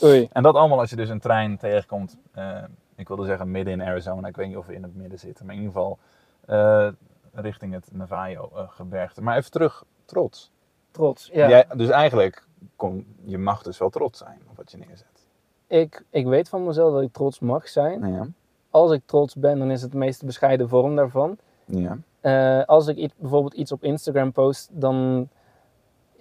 Oei. 0.03 0.29
En 0.33 0.43
dat 0.43 0.55
allemaal 0.55 0.79
als 0.79 0.91
je 0.91 0.97
dus 0.97 1.09
een 1.09 1.21
trein 1.21 1.59
tegenkomt, 1.59 2.19
eh, 2.33 2.63
ik 2.97 3.09
wilde 3.09 3.25
zeggen 3.25 3.51
midden 3.51 3.73
in 3.73 3.83
Arizona, 3.83 4.29
ik 4.29 4.37
weet 4.37 4.49
niet 4.49 4.57
of 4.57 4.67
we 4.67 4.75
in 4.75 4.83
het 4.83 4.95
midden 4.95 5.19
zitten, 5.19 5.47
maar 5.47 5.55
in 5.55 5.61
ieder 5.61 5.75
geval 5.75 5.99
eh, 6.47 6.89
richting 7.33 7.73
het 7.73 7.89
Navajo-gebergte. 7.93 9.23
maar 9.23 9.37
even 9.37 9.51
terug, 9.51 9.85
trots. 10.05 10.51
Trots. 10.91 11.31
Ja. 11.33 11.49
Jij, 11.49 11.67
dus 11.77 11.89
eigenlijk, 11.89 12.47
kom, 12.77 13.07
je 13.25 13.39
mag 13.39 13.63
dus 13.63 13.79
wel 13.79 13.91
trots 13.91 14.19
zijn 14.19 14.41
op 14.51 14.57
wat 14.57 14.71
je 14.71 14.79
neerzet. 14.79 15.27
Ik, 15.67 16.05
ik 16.11 16.27
weet 16.27 16.49
van 16.49 16.65
mezelf 16.65 16.93
dat 16.93 17.03
ik 17.03 17.13
trots 17.13 17.41
mag 17.41 17.69
zijn. 17.69 18.07
Ja. 18.13 18.27
Als 18.71 18.93
ik 18.93 19.03
trots 19.07 19.35
ben, 19.35 19.59
dan 19.59 19.71
is 19.71 19.83
het 19.83 19.93
de 19.93 19.99
meest 19.99 20.25
bescheiden 20.25 20.69
vorm 20.69 20.97
daarvan. 20.97 21.39
ja. 21.65 21.99
Eh, 22.21 22.65
als 22.65 22.87
ik 22.87 22.97
iets, 22.97 23.15
bijvoorbeeld 23.17 23.55
iets 23.55 23.73
op 23.73 23.85
Instagram 23.85 24.33
post, 24.33 24.69
dan... 24.73 25.29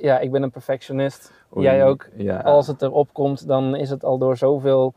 Ja, 0.01 0.20
ik 0.20 0.31
ben 0.31 0.43
een 0.43 0.51
perfectionist. 0.51 1.31
Oei, 1.55 1.65
Jij 1.65 1.86
ook. 1.86 2.08
Ja. 2.15 2.39
Als 2.39 2.67
het 2.67 2.81
erop 2.81 3.13
komt, 3.13 3.48
dan 3.48 3.75
is 3.75 3.89
het 3.89 4.03
al 4.03 4.17
door 4.17 4.38
zoveel 4.38 4.93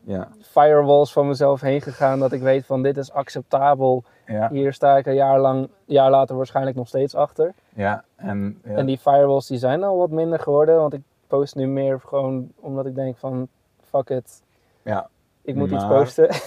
Ja, 0.00 0.28
firewalls 0.40 1.12
van 1.12 1.26
mezelf 1.28 1.60
heen 1.60 1.80
gegaan. 1.80 2.18
Dat 2.18 2.32
ik 2.32 2.40
weet 2.42 2.66
van 2.66 2.82
dit 2.82 2.96
is 2.96 3.12
acceptabel. 3.12 4.04
ja, 4.26 4.48
Hier 4.52 4.72
sta 4.72 4.96
ik 4.96 5.06
een 5.06 5.14
jaar 5.14 5.40
lang, 5.40 5.68
jaar 5.84 6.10
later 6.10 6.36
waarschijnlijk 6.36 6.76
nog 6.76 6.88
steeds 6.88 7.14
achter. 7.14 7.52
ja. 7.74 8.04
En, 8.16 8.60
ja. 8.64 8.70
En 8.74 8.86
die 8.86 8.98
firewalls 8.98 9.46
die 9.46 9.58
zijn 9.58 9.82
al 9.84 9.96
wat 9.96 10.10
minder 10.10 10.38
geworden. 10.38 10.76
Want 10.76 10.92
ik 10.92 11.00
post 11.26 11.54
nu 11.54 11.66
meer 11.66 12.00
gewoon 12.00 12.52
omdat 12.60 12.86
ik 12.86 12.94
denk 12.94 13.16
van 13.16 13.48
fuck 13.90 14.08
it. 14.10 14.42
Ja, 14.82 15.08
Ik 15.42 15.54
moet 15.54 15.70
iets 15.70 15.86
posten. 15.86 16.28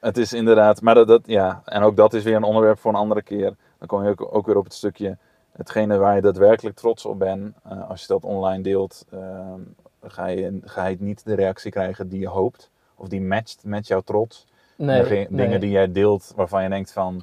Het 0.00 0.16
is 0.16 0.32
inderdaad, 0.32 0.80
maar 0.82 0.94
dat, 0.94 1.08
dat, 1.08 1.22
ja, 1.24 1.62
en 1.64 1.82
ook 1.82 1.96
dat 1.96 2.14
is 2.14 2.22
weer 2.24 2.36
een 2.36 2.42
onderwerp 2.42 2.78
voor 2.78 2.90
een 2.90 2.96
andere 2.98 3.22
keer. 3.22 3.56
Dan 3.78 3.88
kom 3.88 4.04
je 4.04 4.10
ook, 4.10 4.34
ook 4.34 4.46
weer 4.46 4.56
op 4.56 4.64
het 4.64 4.74
stukje, 4.74 5.16
hetgene 5.52 5.96
waar 5.96 6.14
je 6.14 6.20
daadwerkelijk 6.20 6.76
trots 6.76 7.04
op 7.04 7.18
bent. 7.18 7.54
eh, 7.64 7.88
als 7.88 8.00
je 8.00 8.06
dat 8.06 8.24
online 8.24 8.62
deelt, 8.62 9.04
ehm, 9.10 9.60
ga, 10.02 10.26
je, 10.26 10.60
ga 10.64 10.86
je 10.86 10.96
niet 11.00 11.24
de 11.24 11.34
reactie 11.34 11.70
krijgen 11.70 12.08
die 12.08 12.20
je 12.20 12.28
hoopt. 12.28 12.70
Of 12.94 13.08
die 13.08 13.20
matcht 13.20 13.64
met 13.64 13.86
jouw 13.86 14.00
trots. 14.00 14.46
Nee, 14.76 15.02
de 15.02 15.26
dingen 15.30 15.60
die 15.60 15.70
jij 15.70 15.92
deelt 15.92 16.32
waarvan 16.36 16.62
je 16.62 16.68
denkt 16.68 16.92
van, 16.92 17.22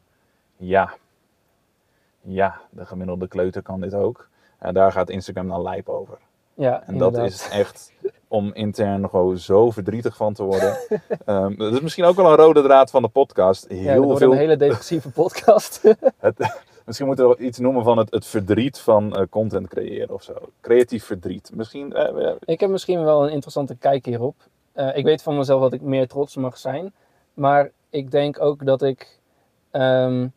ja, 0.57 0.93
ja, 2.21 2.61
de 2.69 2.85
gemiddelde 2.85 3.27
kleuter 3.27 3.61
kan 3.61 3.81
dit 3.81 3.93
ook. 3.93 4.27
En 4.59 4.73
daar 4.73 4.91
gaat 4.91 5.09
Instagram 5.09 5.47
dan 5.47 5.61
lijp 5.61 5.89
over. 5.89 6.17
Ja, 6.53 6.83
En 6.85 6.97
dat 6.97 7.17
is 7.17 7.49
echt 7.49 7.93
om 8.27 8.53
intern 8.53 9.09
gewoon 9.09 9.37
zo 9.37 9.71
verdrietig 9.71 10.15
van 10.15 10.33
te 10.33 10.43
worden. 10.43 10.77
Ehm, 11.25 11.55
dat 11.55 11.73
is 11.73 11.79
misschien 11.81 12.05
ook 12.05 12.15
wel 12.15 12.29
een 12.29 12.35
rode 12.35 12.61
draad 12.61 12.89
van 12.89 13.01
de 13.01 13.07
podcast. 13.07 13.65
Ja, 13.69 13.75
Heel 13.75 14.03
wordt 14.03 14.19
veel, 14.19 14.31
een 14.31 14.37
hele 14.37 14.57
depressieve 14.57 15.09
podcast. 15.21 15.81
het, 16.19 16.63
misschien 16.85 17.07
moeten 17.07 17.29
we 17.29 17.37
iets 17.37 17.59
noemen 17.59 17.83
van 17.83 17.97
het, 17.97 18.11
het 18.11 18.25
verdriet 18.25 18.79
van 18.79 19.15
eh, 19.15 19.23
content 19.29 19.67
creëren 19.67 20.13
of 20.13 20.23
zo. 20.23 20.33
Creatief 20.61 21.05
verdriet. 21.05 21.51
Misschien, 21.53 21.93
eh, 21.93 22.33
ik 22.45 22.59
heb 22.59 22.69
misschien 22.69 23.03
wel 23.03 23.23
een 23.23 23.31
interessante 23.31 23.75
kijk 23.75 24.05
hierop. 24.05 24.35
Eh, 24.71 24.97
ik 24.97 25.03
weet 25.05 25.21
van 25.23 25.37
mezelf 25.37 25.61
dat 25.61 25.73
ik 25.73 25.81
meer 25.81 26.07
trots 26.07 26.35
mag 26.35 26.57
zijn. 26.57 26.93
Maar 27.33 27.71
ik 27.89 28.11
denk 28.11 28.41
ook 28.41 28.65
dat 28.65 28.81
ik. 28.81 29.19
ehm, 29.71 30.27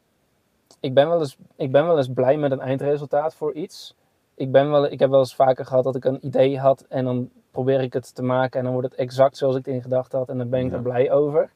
ik, 0.81 0.95
ben 0.95 1.09
wel 1.09 1.21
eens, 1.21 1.37
ik 1.57 1.73
ben 1.73 1.87
wel 1.87 1.97
eens 1.97 2.13
blij 2.15 2.37
met 2.37 2.51
een 2.53 2.61
eindresultaat 2.61 3.35
voor 3.35 3.53
iets. 3.53 3.95
Ik, 4.35 4.53
ben 4.53 4.71
wel, 4.71 4.85
ik 4.91 4.99
heb 4.99 5.11
wel 5.11 5.19
eens 5.19 5.35
vaker 5.35 5.65
gehad 5.67 5.85
dat 5.85 5.97
ik 5.97 6.05
een 6.05 6.27
idee 6.27 6.59
had 6.59 6.85
en 6.89 7.05
dan 7.05 7.31
probeer 7.51 7.81
ik 7.81 7.93
het 7.93 8.15
te 8.15 8.23
maken 8.23 8.59
en 8.59 8.65
dan 8.65 8.73
wordt 8.75 8.89
het 8.91 8.99
exact 8.99 9.37
zoals 9.37 9.57
ik 9.57 9.65
het 9.65 9.75
in 9.75 9.83
gedachten 9.83 10.19
had 10.19 10.29
en 10.29 10.39
dan 10.39 10.49
ben 10.49 10.65
ik 10.65 10.71
Ja. 10.71 10.77
er 10.77 10.83
blij 10.83 11.11
over. 11.13 11.51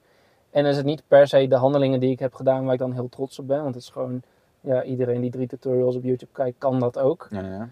En 0.50 0.62
dan 0.62 0.70
is 0.70 0.76
het 0.76 0.86
niet 0.86 1.02
per 1.08 1.26
se 1.28 1.46
de 1.48 1.56
handelingen 1.56 2.00
die 2.00 2.10
ik 2.10 2.18
heb 2.18 2.34
gedaan 2.34 2.64
waar 2.64 2.72
ik 2.72 2.78
dan 2.78 2.92
heel 2.92 3.08
trots 3.08 3.38
op 3.38 3.46
ben, 3.46 3.62
want 3.62 3.74
het 3.74 3.82
is 3.82 3.90
gewoon, 3.90 4.22
ja, 4.62 4.82
iedereen 4.82 5.20
die 5.20 5.30
drie 5.30 5.46
tutorials 5.46 5.96
op 5.96 6.02
YouTube 6.02 6.32
kijkt 6.32 6.58
kan 6.58 6.78
dat 6.80 6.98
ook. 6.98 7.26
ja, 7.30 7.40
ja. 7.40 7.68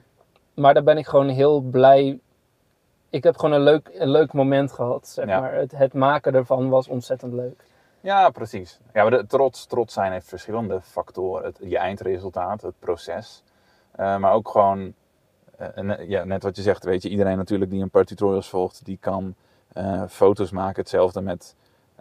Maar 0.54 0.74
daar 0.74 0.82
ben 0.82 0.98
ik 0.98 1.06
gewoon 1.06 1.28
heel 1.28 1.60
blij. 1.60 2.18
Ik 3.10 3.22
heb 3.24 3.36
gewoon 3.36 3.54
een 3.54 3.62
leuk, 3.62 3.90
een 3.94 4.10
leuk 4.10 4.32
moment 4.32 4.72
gehad, 4.72 5.08
zeg 5.08 5.26
Ja. 5.26 5.40
maar. 5.40 5.54
Het, 5.54 5.72
het 5.72 5.92
maken 5.94 6.34
ervan 6.34 6.68
was 6.68 6.88
ontzettend 6.88 7.32
leuk. 7.32 7.64
ja, 8.00 8.30
precies. 8.30 8.78
Ja, 8.92 9.02
maar 9.02 9.10
de, 9.10 9.26
trots, 9.26 9.66
trots 9.66 9.94
zijn 9.94 10.12
heeft 10.12 10.28
verschillende 10.28 10.80
factoren. 10.80 11.44
Het, 11.44 11.58
je 11.62 11.78
eindresultaat, 11.78 12.62
het 12.62 12.74
proces. 12.78 13.42
Eh, 13.90 14.16
maar 14.16 14.32
ook 14.32 14.48
gewoon, 14.48 14.94
eh, 15.56 15.68
en, 15.74 16.08
ja, 16.08 16.24
net 16.24 16.42
wat 16.42 16.56
je 16.56 16.62
zegt, 16.62 16.84
weet 16.84 17.02
je, 17.02 17.08
iedereen 17.08 17.36
natuurlijk 17.36 17.70
die 17.70 17.82
een 17.82 17.90
paar 17.90 18.04
tutorials 18.04 18.48
volgt, 18.48 18.84
die 18.84 18.98
kan 19.00 19.34
eh, 19.72 20.02
foto's 20.08 20.50
maken. 20.50 20.80
Hetzelfde 20.80 21.20
met 21.20 21.54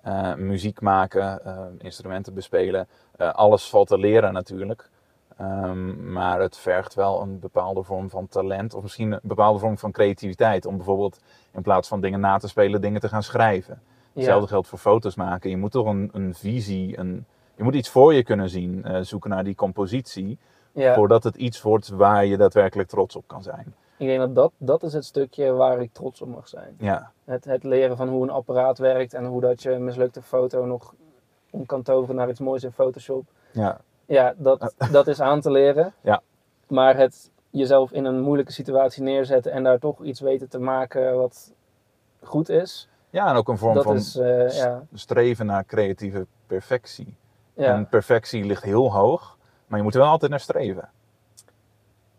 eh, 0.03 0.33
muziek 0.35 0.81
maken, 0.81 1.45
eh, 1.45 1.59
instrumenten 1.77 2.33
bespelen. 2.33 2.87
Eh, 3.17 3.33
alles 3.33 3.69
valt 3.69 3.87
te 3.87 3.97
leren 3.97 4.33
natuurlijk. 4.33 4.89
Ehm, 5.37 6.11
maar 6.11 6.41
het 6.41 6.57
vergt 6.57 6.93
wel 6.93 7.21
een 7.21 7.39
bepaalde 7.39 7.83
vorm 7.83 8.09
van 8.09 8.27
talent 8.27 8.73
of 8.73 8.81
misschien 8.81 9.11
een 9.11 9.19
bepaalde 9.23 9.59
vorm 9.59 9.77
van 9.77 9.91
creativiteit. 9.91 10.65
Om 10.65 10.75
bijvoorbeeld 10.75 11.19
in 11.51 11.61
plaats 11.61 11.87
van 11.87 12.01
dingen 12.01 12.19
na 12.19 12.37
te 12.37 12.47
spelen, 12.47 12.81
dingen 12.81 13.01
te 13.01 13.09
gaan 13.09 13.23
schrijven. 13.23 13.81
Hetzelfde 14.13 14.47
geldt 14.47 14.67
voor 14.67 14.79
foto's 14.79 15.15
maken. 15.15 15.49
Je 15.49 15.57
moet 15.57 15.71
toch 15.71 15.85
een, 15.85 16.09
een 16.13 16.33
visie, 16.33 16.99
een, 16.99 17.25
je 17.55 17.63
moet 17.63 17.75
iets 17.75 17.89
voor 17.89 18.13
je 18.13 18.23
kunnen 18.23 18.49
zien, 18.49 18.85
zoeken 19.01 19.29
naar 19.29 19.43
die 19.43 19.55
compositie. 19.55 20.37
Ja, 20.71 20.93
Voordat 20.93 21.23
het 21.23 21.35
iets 21.35 21.61
wordt 21.61 21.89
waar 21.89 22.25
je 22.25 22.37
daadwerkelijk 22.37 22.89
trots 22.89 23.15
op 23.15 23.23
kan 23.27 23.43
zijn. 23.43 23.75
Ik 23.99 24.07
denk 24.07 24.19
dat, 24.19 24.35
dat 24.35 24.51
dat 24.57 24.83
is 24.83 24.93
het 24.93 25.05
stukje 25.05 25.51
waar 25.51 25.81
ik 25.81 25.93
trots 25.93 26.21
op 26.21 26.27
mag 26.27 26.47
zijn. 26.47 26.75
Ja, 26.77 27.11
Het, 27.25 27.45
het 27.45 27.63
leren 27.63 27.97
van 27.97 28.09
hoe 28.09 28.23
een 28.23 28.29
apparaat 28.29 28.77
werkt 28.77 29.13
en 29.13 29.25
hoe 29.25 29.41
dat 29.41 29.61
je 29.61 29.71
een 29.71 29.83
mislukte 29.83 30.21
foto 30.21 30.65
nog 30.65 30.93
om 31.49 31.65
kan 31.65 31.81
toveren 31.81 32.15
naar 32.15 32.29
iets 32.29 32.39
moois 32.39 32.63
in 32.63 32.71
Photoshop. 32.71 33.25
ja, 33.51 33.79
Ja, 34.05 34.33
dat, 34.37 34.73
dat 34.91 35.07
is 35.07 35.21
aan 35.21 35.41
te 35.41 35.51
leren. 35.51 35.93
Ja. 36.01 36.21
Maar 36.67 36.97
het 36.97 37.31
jezelf 37.49 37.91
in 37.91 38.05
een 38.05 38.19
moeilijke 38.21 38.51
situatie 38.51 39.03
neerzetten 39.03 39.51
en 39.51 39.63
daar 39.63 39.79
toch 39.79 40.03
iets 40.03 40.19
weten 40.19 40.49
te 40.49 40.59
maken 40.59 41.15
wat 41.15 41.53
goed 42.21 42.49
is. 42.49 42.89
ja 43.09 43.29
en 43.29 43.35
ook 43.35 43.47
een 43.47 43.57
vorm 43.57 43.73
dat 43.73 43.83
van 43.83 43.95
is, 43.95 44.15
eh, 44.15 44.49
ja, 44.49 44.83
streven 44.93 45.45
naar 45.45 45.65
creatieve 45.65 46.27
perfectie. 46.47 47.15
ja. 47.53 47.73
En 47.73 47.87
perfectie 47.87 48.43
ligt 48.45 48.63
heel 48.63 48.93
hoog, 48.93 49.37
maar 49.67 49.77
je 49.77 49.83
moet 49.83 49.93
er 49.93 49.99
wel 50.01 50.09
altijd 50.09 50.31
naar 50.31 50.39
streven. 50.39 50.89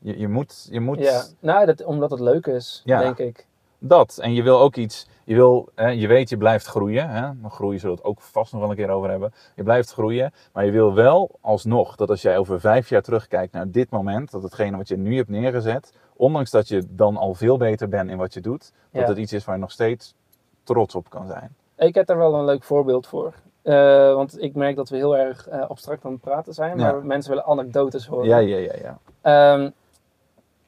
Je, 0.00 0.18
je 0.18 0.28
moet, 0.28 0.68
je 0.70 0.80
moet 0.80 0.98
ja. 0.98 1.22
Nou, 1.40 1.66
dat, 1.66 1.84
omdat 1.84 2.10
het 2.10 2.20
leuk 2.20 2.46
is, 2.46 2.82
Ja. 2.84 2.98
denk 3.00 3.18
ik. 3.18 3.46
dat. 3.78 4.18
En 4.22 4.32
je 4.34 4.42
wil 4.42 4.60
ook 4.60 4.76
iets, 4.76 5.08
je, 5.24 5.34
wil, 5.34 5.68
hè, 5.74 5.88
je 5.88 6.06
weet 6.06 6.28
je 6.28 6.36
blijft 6.36 6.66
groeien. 6.66 7.08
Hè? 7.10 7.28
Groeien 7.48 7.80
zullen 7.80 7.94
we 7.96 8.00
het 8.02 8.10
ook 8.10 8.20
vast 8.20 8.52
nog 8.52 8.60
wel 8.60 8.70
een 8.70 8.76
keer 8.76 8.90
over 8.90 9.10
hebben. 9.10 9.32
Je 9.56 9.62
blijft 9.62 9.92
groeien, 9.92 10.32
maar 10.52 10.64
je 10.64 10.70
wil 10.70 10.94
wel 10.94 11.30
alsnog 11.40 11.96
dat 11.96 12.10
als 12.10 12.22
jij 12.22 12.38
over 12.38 12.60
vijf 12.60 12.88
jaar 12.88 13.02
terugkijkt 13.02 13.52
naar 13.52 13.70
dit 13.70 13.90
moment, 13.90 14.30
dat 14.30 14.42
hetgene 14.42 14.76
wat 14.76 14.88
je 14.88 14.96
nu 14.96 15.16
hebt 15.16 15.28
neergezet, 15.28 15.92
ondanks 16.16 16.50
dat 16.50 16.68
je 16.68 16.82
dan 16.88 17.16
al 17.16 17.34
veel 17.34 17.56
beter 17.56 17.88
bent 17.88 18.10
in 18.10 18.16
wat 18.16 18.34
je 18.34 18.40
doet, 18.40 18.72
dat 18.92 19.02
Ja. 19.02 19.08
het 19.08 19.18
iets 19.18 19.32
is 19.32 19.44
waar 19.44 19.54
je 19.54 19.60
nog 19.60 19.70
steeds 19.70 20.14
trots 20.62 20.94
op 20.94 21.10
kan 21.10 21.26
zijn. 21.26 21.54
Ik 21.76 21.94
heb 21.94 22.06
daar 22.06 22.18
wel 22.18 22.34
een 22.34 22.44
leuk 22.44 22.64
voorbeeld 22.64 23.06
voor. 23.06 23.34
Eh, 23.62 23.74
want 24.14 24.42
ik 24.42 24.54
merk 24.54 24.76
dat 24.76 24.88
we 24.88 24.96
heel 24.96 25.16
erg 25.16 25.48
eh, 25.48 25.68
abstract 25.68 26.04
aan 26.04 26.12
het 26.12 26.20
praten 26.20 26.54
zijn, 26.54 26.78
Ja. 26.78 26.92
maar 26.92 27.04
mensen 27.06 27.30
willen 27.30 27.46
anekdotes 27.46 28.06
horen. 28.06 28.26
Ja, 28.26 28.38
ja, 28.38 28.56
ja, 28.56 28.72
ja. 28.82 28.98
Ehm, 29.20 29.70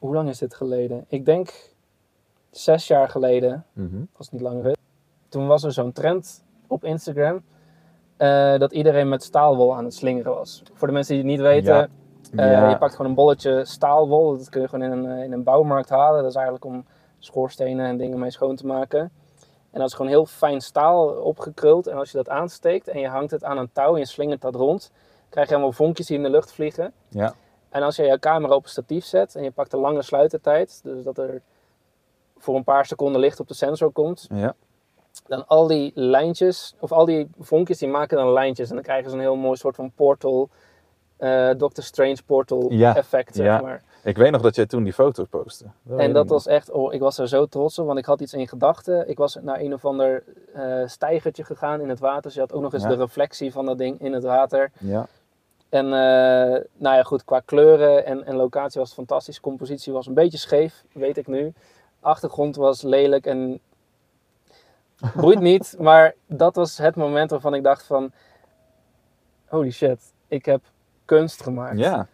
hoe 0.03 0.15
lang 0.15 0.29
is 0.29 0.39
dit 0.39 0.55
geleden? 0.55 1.05
Ik 1.09 1.25
denk 1.25 1.71
zes 2.51 2.87
jaar 2.87 3.09
geleden, 3.09 3.65
als 4.17 4.27
het 4.27 4.33
niet 4.33 4.43
langer. 4.43 4.77
Toen 5.29 5.47
was 5.47 5.63
er 5.65 5.73
zo'n 5.73 5.93
trend 5.93 6.45
op 6.67 6.85
Instagram 6.85 7.43
eh, 8.17 8.59
dat 8.59 8.73
iedereen 8.73 9.09
met 9.09 9.23
staalwol 9.23 9.75
aan 9.77 9.85
het 9.85 9.95
slingeren 9.95 10.35
was. 10.35 10.63
Voor 10.73 10.87
de 10.89 10.93
mensen 10.95 11.15
die 11.15 11.23
het 11.23 11.33
niet 11.33 11.41
weten, 11.41 11.75
Ja. 11.75 11.89
eh, 12.37 12.53
Ja. 12.53 12.69
je 12.71 12.79
pakt 12.79 12.93
gewoon 12.95 13.07
een 13.11 13.17
bolletje 13.17 13.65
staalwol. 13.65 14.37
Dat 14.37 14.49
kun 14.49 14.61
je 14.61 14.69
gewoon 14.69 14.93
in 14.93 14.99
een, 14.99 15.11
eh, 15.19 15.25
in 15.25 15.33
een 15.33 15.43
bouwmarkt 15.43 15.89
halen. 15.89 16.21
Dat 16.23 16.31
is 16.31 16.37
eigenlijk 16.37 16.65
om 16.65 16.85
schoorstenen 17.19 17.87
en 17.87 17.97
dingen 17.97 18.19
mee 18.19 18.31
schoon 18.31 18.57
te 18.57 18.67
maken. 18.67 19.01
En 19.71 19.79
dat 19.81 19.89
is 19.89 19.95
gewoon 19.95 20.11
heel 20.11 20.27
fijn 20.27 20.61
staal 20.61 21.07
opgekruld. 21.09 21.87
En 21.87 21.97
als 21.97 22.11
je 22.11 22.17
dat 22.17 22.29
aansteekt 22.29 22.89
en 22.89 23.01
je 23.01 23.09
hangt 23.09 23.31
het 23.31 23.45
aan 23.45 23.59
een 23.59 23.73
touw 23.73 23.93
en 23.93 23.99
je 23.99 24.07
slingert 24.07 24.41
dat 24.41 24.55
rond, 24.55 24.91
krijg 25.29 25.49
je 25.49 25.55
allemaal 25.55 25.73
vonkjes 25.73 26.07
die 26.07 26.17
in 26.17 26.23
de 26.23 26.31
lucht 26.31 26.53
vliegen. 26.53 26.93
Ja. 27.09 27.35
En 27.73 27.83
als 27.83 27.97
je 27.97 28.03
je 28.03 28.19
camera 28.19 28.55
op 28.55 28.63
een 28.65 28.69
statief 28.71 29.05
zet 29.05 29.35
en 29.35 29.43
je 29.43 29.51
pakt 29.51 29.73
een 29.73 29.81
lange 29.81 30.03
sluitertijd, 30.03 30.81
dus 30.83 31.05
dat 31.05 31.19
er 31.19 31.41
voor 32.39 32.57
een 32.57 32.65
paar 32.65 32.87
seconden 32.87 33.21
licht 33.21 33.41
op 33.41 33.49
de 33.49 33.55
sensor 33.55 33.91
komt, 33.91 34.27
Ja. 34.35 34.55
dan 35.27 35.47
al 35.47 35.67
die 35.67 35.93
lijntjes, 35.95 36.75
of 36.79 36.93
al 36.93 37.05
die 37.05 37.31
vonkjes, 37.39 37.79
die 37.79 37.89
maken 37.89 38.17
dan 38.17 38.33
lijntjes. 38.33 38.69
En 38.69 38.75
dan 38.75 38.85
krijgen 38.85 39.11
ze 39.11 39.17
een 39.17 39.23
heel 39.23 39.37
mooi 39.37 39.57
soort 39.57 39.77
van 39.77 39.93
portal, 39.95 40.49
eh 41.17 41.51
Doctor 41.57 41.85
Strange 41.85 42.19
portal 42.27 42.67
Ja, 42.73 42.97
effect, 42.97 43.35
zeg 43.35 43.47
ja. 43.47 43.61
maar. 43.61 43.83
Ik 44.05 44.17
weet 44.17 44.31
nog 44.31 44.41
dat 44.43 44.55
jij 44.55 44.67
toen 44.67 44.83
die 44.83 44.93
foto's 44.93 45.27
postte. 45.31 45.65
En 45.97 46.13
dat 46.13 46.29
was 46.29 46.47
echt, 46.47 46.71
oh, 46.71 46.93
ik 46.93 47.01
was 47.01 47.19
er 47.19 47.29
zo 47.29 47.47
trots 47.47 47.79
op, 47.79 47.87
want 47.87 47.99
ik 47.99 48.05
had 48.05 48.21
iets 48.21 48.33
in 48.35 48.49
gedachten. 48.49 49.09
Ik 49.09 49.19
was 49.19 49.39
naar 49.43 49.61
een 49.61 49.75
of 49.75 49.85
ander 49.85 50.25
eh 50.55 50.83
stijgertje 50.87 51.45
gegaan 51.45 51.81
in 51.81 51.89
het 51.89 52.01
water. 52.01 52.23
Dus 52.23 52.35
je 52.35 52.41
had 52.41 52.53
ook 52.53 52.63
nog 52.63 52.73
eens 52.73 52.83
de 52.83 52.95
reflectie 52.95 53.53
van 53.53 53.67
dat 53.67 53.79
ding 53.79 54.01
in 54.01 54.13
het 54.13 54.23
water. 54.25 54.71
Ja. 54.79 55.07
En 55.73 55.85
eh, 55.85 56.61
nou 56.77 56.97
ja, 56.97 57.03
goed, 57.03 57.25
qua 57.25 57.41
kleuren 57.41 58.07
en, 58.07 58.25
en 58.25 58.37
locatie 58.37 58.81
was 58.81 58.89
het 58.89 58.99
fantastisch. 58.99 59.41
Compositie 59.41 59.93
was 59.93 60.07
een 60.07 60.15
beetje 60.15 60.39
scheef, 60.39 60.85
weet 60.93 61.17
ik 61.17 61.27
nu. 61.27 61.53
Achtergrond 62.01 62.57
was 62.57 62.83
lelijk 62.83 63.27
en 63.27 63.61
boeit 65.15 65.41
niet. 65.51 65.77
Maar 65.79 66.15
dat 66.27 66.57
was 66.57 66.79
het 66.79 66.97
moment 66.97 67.31
waarvan 67.31 67.55
ik 67.55 67.63
dacht 67.63 67.87
van... 67.87 68.13
Holy 69.47 69.71
shit, 69.71 70.13
ik 70.29 70.45
heb 70.45 70.61
kunst 71.05 71.43
gemaakt. 71.43 71.79
Ja. 71.79 72.07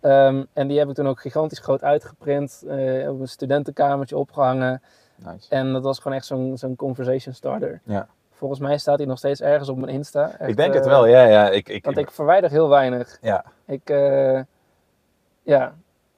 Ehm, 0.00 0.44
en 0.52 0.68
die 0.68 0.78
heb 0.78 0.88
ik 0.88 0.94
toen 0.94 1.08
ook 1.08 1.20
gigantisch 1.20 1.58
groot 1.58 1.82
uitgeprint. 1.82 2.62
eh, 2.66 3.10
op 3.10 3.20
een 3.20 3.28
studentenkamertje 3.28 4.16
opgehangen. 4.16 4.82
Nice. 5.16 5.50
En 5.50 5.72
dat 5.72 5.82
was 5.82 5.98
gewoon 5.98 6.16
echt 6.16 6.26
zo'n 6.26 6.56
zo'n 6.58 6.76
conversation 6.76 7.34
starter. 7.34 7.80
Ja. 7.84 8.08
Volgens 8.38 8.60
mij 8.60 8.78
staat 8.78 8.98
hij 8.98 9.06
nog 9.06 9.18
steeds 9.18 9.40
ergens 9.40 9.68
op 9.68 9.76
mijn 9.76 9.92
Insta. 9.92 10.30
Echt, 10.38 10.50
ik 10.50 10.56
denk 10.56 10.74
het 10.74 10.84
eh, 10.84 10.90
wel, 10.90 11.06
ja. 11.06 11.22
ja. 11.22 11.50
Ik, 11.50 11.68
ik, 11.68 11.84
Want 11.84 11.98
ik 11.98 12.10
verwijder 12.10 12.50
heel 12.50 12.68
weinig. 12.68 13.18
ja. 13.20 13.44
Ik, 13.66 13.90
eh, 13.90 14.40
ja, 15.42 15.74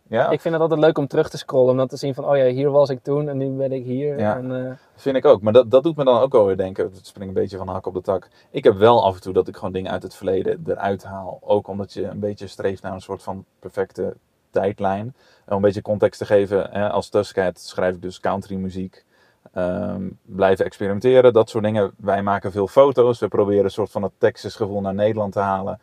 Ja, 0.09 0.31
ik 0.31 0.41
vind 0.41 0.55
het 0.55 0.63
altijd 0.63 0.81
leuk 0.81 0.99
om 0.99 1.07
terug 1.07 1.31
te 1.31 1.39
scrollen. 1.39 1.71
Om 1.71 1.77
dan 1.77 1.89
te 1.89 1.97
zien 1.97 2.15
van, 2.15 2.25
oh 2.25 2.37
ja, 2.37 2.45
hier 2.45 2.71
was 2.71 2.91
ik 2.91 3.03
toen 3.03 3.29
en 3.29 3.37
nu 3.37 3.49
ben 3.51 3.73
ik 3.73 3.85
hier. 3.85 4.19
Ja. 4.19 4.37
En, 4.37 4.67
eh, 4.67 4.73
vind 4.95 5.17
ik 5.17 5.25
ook. 5.25 5.43
Maar 5.43 5.53
dat, 5.53 5.71
dat 5.71 5.83
doet 5.83 5.97
me 5.97 6.05
dan 6.05 6.21
ook 6.21 6.35
alweer 6.35 6.57
denken. 6.57 6.85
Het 6.85 7.07
springt 7.07 7.29
een 7.29 7.43
beetje 7.43 7.57
van 7.57 7.69
hak 7.69 7.87
op 7.87 7.95
de 7.95 8.01
tak. 8.01 8.29
Ik 8.51 8.65
heb 8.65 8.75
wel 8.75 9.05
af 9.05 9.15
en 9.15 9.21
toe 9.21 9.33
dat 9.33 9.49
ik 9.49 9.57
gewoon 9.57 9.73
dingen 9.73 9.91
uit 9.91 10.03
het 10.03 10.15
verleden 10.15 10.63
eruit 10.67 11.05
haal. 11.05 11.39
Ook 11.43 11.69
omdat 11.69 11.93
je 11.93 12.05
een 12.05 12.21
beetje 12.21 12.47
streeft 12.47 12.83
naar 12.83 12.93
een 12.93 13.01
soort 13.01 13.23
van 13.23 13.45
perfecte 13.59 14.17
tijdlijn. 14.51 15.15
Om 15.49 15.55
een 15.57 15.61
beetje 15.61 15.83
context 15.83 16.19
te 16.19 16.27
geven. 16.27 16.71
Hè, 16.71 16.91
als 16.91 17.09
Tuskhead 17.09 17.61
schrijf 17.61 17.95
ik 17.95 18.03
dus 18.03 18.21
country 18.21 18.57
muziek. 18.57 19.05
Ehm, 19.53 20.03
blijven 20.23 20.65
experimenteren, 20.65 21.33
dat 21.33 21.51
soort 21.51 21.65
dingen. 21.65 21.93
Wij 21.97 22.23
maken 22.23 22.53
veel 22.53 22.67
foto's. 22.67 23.19
We 23.19 23.29
proberen 23.29 23.65
een 23.65 23.71
soort 23.71 23.91
van 23.91 24.03
het 24.03 24.13
Texas 24.19 24.55
gevoel 24.55 24.81
naar 24.81 24.95
Nederland 24.95 25.33
te 25.33 25.39
halen. 25.41 25.81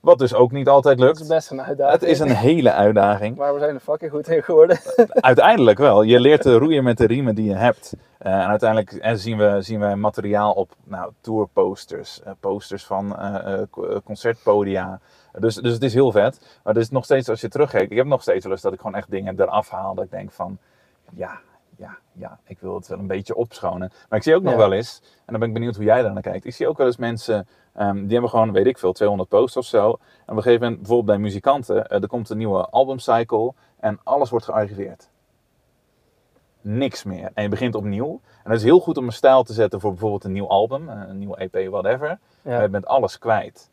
Wat 0.00 0.18
dus 0.18 0.34
ook 0.34 0.52
niet 0.52 0.68
altijd 0.68 0.98
lukt. 0.98 1.20
is 1.20 1.26
best 1.26 1.50
een 1.50 1.62
uitdaging. 1.62 2.00
Het 2.00 2.10
is 2.10 2.18
een 2.18 2.34
hele 2.34 2.72
uitdaging. 2.72 3.36
Maar 3.36 3.52
we 3.54 3.58
zijn 3.58 3.74
er 3.74 3.80
fucking 3.80 4.10
goed 4.10 4.28
in 4.28 4.42
geworden. 4.42 4.78
Uiteindelijk 5.10 5.78
wel. 5.78 6.02
Je 6.02 6.20
leert 6.20 6.42
te 6.42 6.56
roeien 6.56 6.84
met 6.84 6.98
de 6.98 7.06
riemen 7.06 7.34
die 7.34 7.44
je 7.44 7.54
hebt. 7.54 7.92
Eh, 8.18 8.32
en 8.32 8.46
uiteindelijk 8.46 8.92
eh, 8.92 9.14
zien, 9.14 9.38
we, 9.38 9.56
zien 9.60 9.80
wij 9.80 9.96
materiaal 9.96 10.52
op 10.52 10.72
nou, 10.84 11.12
tourposters, 11.20 12.22
eh, 12.22 12.32
posters 12.40 12.84
van 12.86 13.16
co- 13.70 14.00
concertpodia. 14.04 15.00
Dus, 15.32 15.54
dus 15.54 15.72
het 15.72 15.82
is 15.82 15.94
heel 15.94 16.12
vet. 16.12 16.38
Maar 16.62 16.74
het 16.74 16.82
is 16.82 16.90
nog 16.90 17.04
steeds, 17.04 17.28
als 17.28 17.40
je 17.40 17.48
terugkijkt, 17.48 17.90
ik 17.90 17.96
heb 17.96 18.06
nog 18.06 18.22
steeds 18.22 18.44
wel 18.44 18.52
eens 18.52 18.62
dat 18.62 18.72
ik 18.72 18.80
gewoon 18.80 18.96
echt 18.96 19.10
dingen 19.10 19.40
eraf 19.40 19.70
haal. 19.70 19.94
Dat 19.94 20.04
ik 20.04 20.10
denk 20.10 20.30
van, 20.30 20.58
ja, 21.14 21.40
ja, 21.78 21.98
ja, 22.12 22.38
ik 22.44 22.58
wil 22.60 22.74
het 22.74 22.86
wel 22.88 22.98
een 22.98 23.06
beetje 23.06 23.34
opschonen. 23.34 23.92
Maar 24.08 24.18
ik 24.18 24.24
zie 24.24 24.34
ook 24.34 24.42
nog 24.42 24.52
Ja. 24.52 24.58
wel 24.58 24.72
eens, 24.72 25.00
en 25.02 25.24
dan 25.26 25.38
ben 25.38 25.48
ik 25.48 25.54
benieuwd 25.54 25.76
hoe 25.76 25.84
jij 25.84 26.02
daar 26.02 26.12
naar 26.12 26.22
kijkt. 26.22 26.44
Ik 26.44 26.54
zie 26.54 26.68
ook 26.68 26.76
wel 26.76 26.86
eens 26.86 26.96
mensen, 26.96 27.48
ehm, 27.74 27.94
die 28.02 28.12
hebben 28.12 28.30
gewoon, 28.30 28.52
weet 28.52 28.66
ik 28.66 28.78
veel, 28.78 28.92
200 28.92 29.28
posts 29.28 29.56
of 29.56 29.64
zo. 29.64 29.86
En 29.88 29.92
op 30.26 30.36
een 30.36 30.42
gegeven 30.42 30.60
moment, 30.62 30.76
bijvoorbeeld 30.78 31.06
bij 31.06 31.18
muzikanten, 31.18 31.86
eh, 31.88 32.02
er 32.02 32.08
komt 32.08 32.30
een 32.30 32.36
nieuwe 32.38 32.66
albumcycle 32.70 33.52
en 33.80 34.00
alles 34.04 34.30
wordt 34.30 34.44
gearchiveerd. 34.44 35.08
Niks 36.60 37.04
meer. 37.04 37.30
En 37.34 37.42
je 37.42 37.48
begint 37.48 37.74
opnieuw. 37.74 38.20
En 38.36 38.50
dat 38.50 38.56
is 38.56 38.62
heel 38.62 38.80
goed 38.80 38.96
om 38.96 39.06
een 39.06 39.12
stijl 39.12 39.42
te 39.42 39.52
zetten 39.52 39.80
voor 39.80 39.90
bijvoorbeeld 39.90 40.24
een 40.24 40.32
nieuw 40.32 40.48
album, 40.48 40.88
eh, 40.88 41.02
een 41.08 41.18
nieuwe 41.18 41.40
EP, 41.40 41.68
whatever. 41.70 42.18
Maar 42.42 42.54
Ja, 42.54 42.62
je 42.62 42.68
bent 42.68 42.86
alles 42.86 43.18
kwijt. 43.18 43.70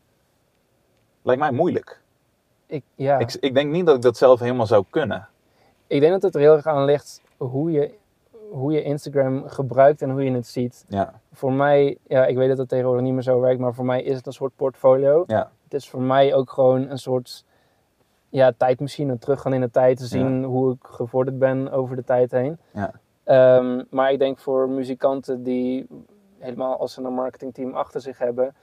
Lijkt 1.22 1.42
mij 1.42 1.52
moeilijk. 1.52 2.02
ik, 2.68 2.84
ja. 2.96 3.18
Ik, 3.18 3.34
ik 3.34 3.54
denk 3.54 3.72
niet 3.72 3.86
dat 3.86 3.96
ik 3.96 4.02
dat 4.02 4.18
zelf 4.18 4.40
helemaal 4.40 4.66
zou 4.66 4.86
kunnen. 4.90 5.28
ik 5.88 6.00
denk 6.00 6.12
dat 6.12 6.22
het 6.22 6.36
er 6.36 6.42
heel 6.42 6.56
erg 6.56 6.66
aan 6.66 6.86
ligt 6.86 7.22
hoe 7.38 7.72
je, 7.72 7.94
hoe 8.52 8.72
je 8.72 8.84
Instagram 8.84 9.44
gebruikt 9.48 10.02
en 10.02 10.10
hoe 10.10 10.24
je 10.24 10.32
het 10.32 10.48
ziet. 10.48 10.86
Ja, 10.88 11.20
Voor 11.34 11.54
mij, 11.54 11.98
ja, 12.08 12.26
ik 12.26 12.36
weet 12.38 12.50
dat 12.50 12.58
het 12.58 12.70
tegenwoordig 12.70 13.04
niet 13.04 13.14
meer 13.14 13.22
zo 13.22 13.40
werkt, 13.40 13.60
maar 13.60 13.74
voor 13.74 13.86
mij 13.86 14.04
is 14.04 14.16
het 14.18 14.26
een 14.28 14.34
soort 14.34 14.56
portfolio. 14.56 15.24
ja, 15.28 15.52
Het 15.64 15.74
is 15.74 15.90
voor 15.90 16.02
mij 16.02 16.34
ook 16.34 16.52
gewoon 16.52 16.90
een 16.90 16.98
soort 16.98 17.46
ja, 18.30 18.52
tijdmachine, 18.58 19.18
teruggaan 19.18 19.54
in 19.54 19.62
de 19.62 19.72
tijd, 19.72 19.98
te 19.98 20.06
zien 20.06 20.44
hoe 20.44 20.72
ik 20.74 20.78
gevorderd 20.88 21.40
ben 21.40 21.72
over 21.72 21.96
de 21.96 22.04
tijd 22.04 22.32
heen. 22.32 22.58
ja, 22.72 22.92
Ehm, 23.24 23.84
maar 23.90 24.12
ik 24.12 24.20
denk 24.20 24.40
voor 24.40 24.70
muzikanten 24.70 25.44
die 25.44 25.88
helemaal 26.40 26.78
als 26.78 26.94
ze 26.94 27.02
een 27.02 27.14
marketingteam 27.14 27.74
achter 27.74 28.02
zich 28.02 28.18
hebben, 28.18 28.56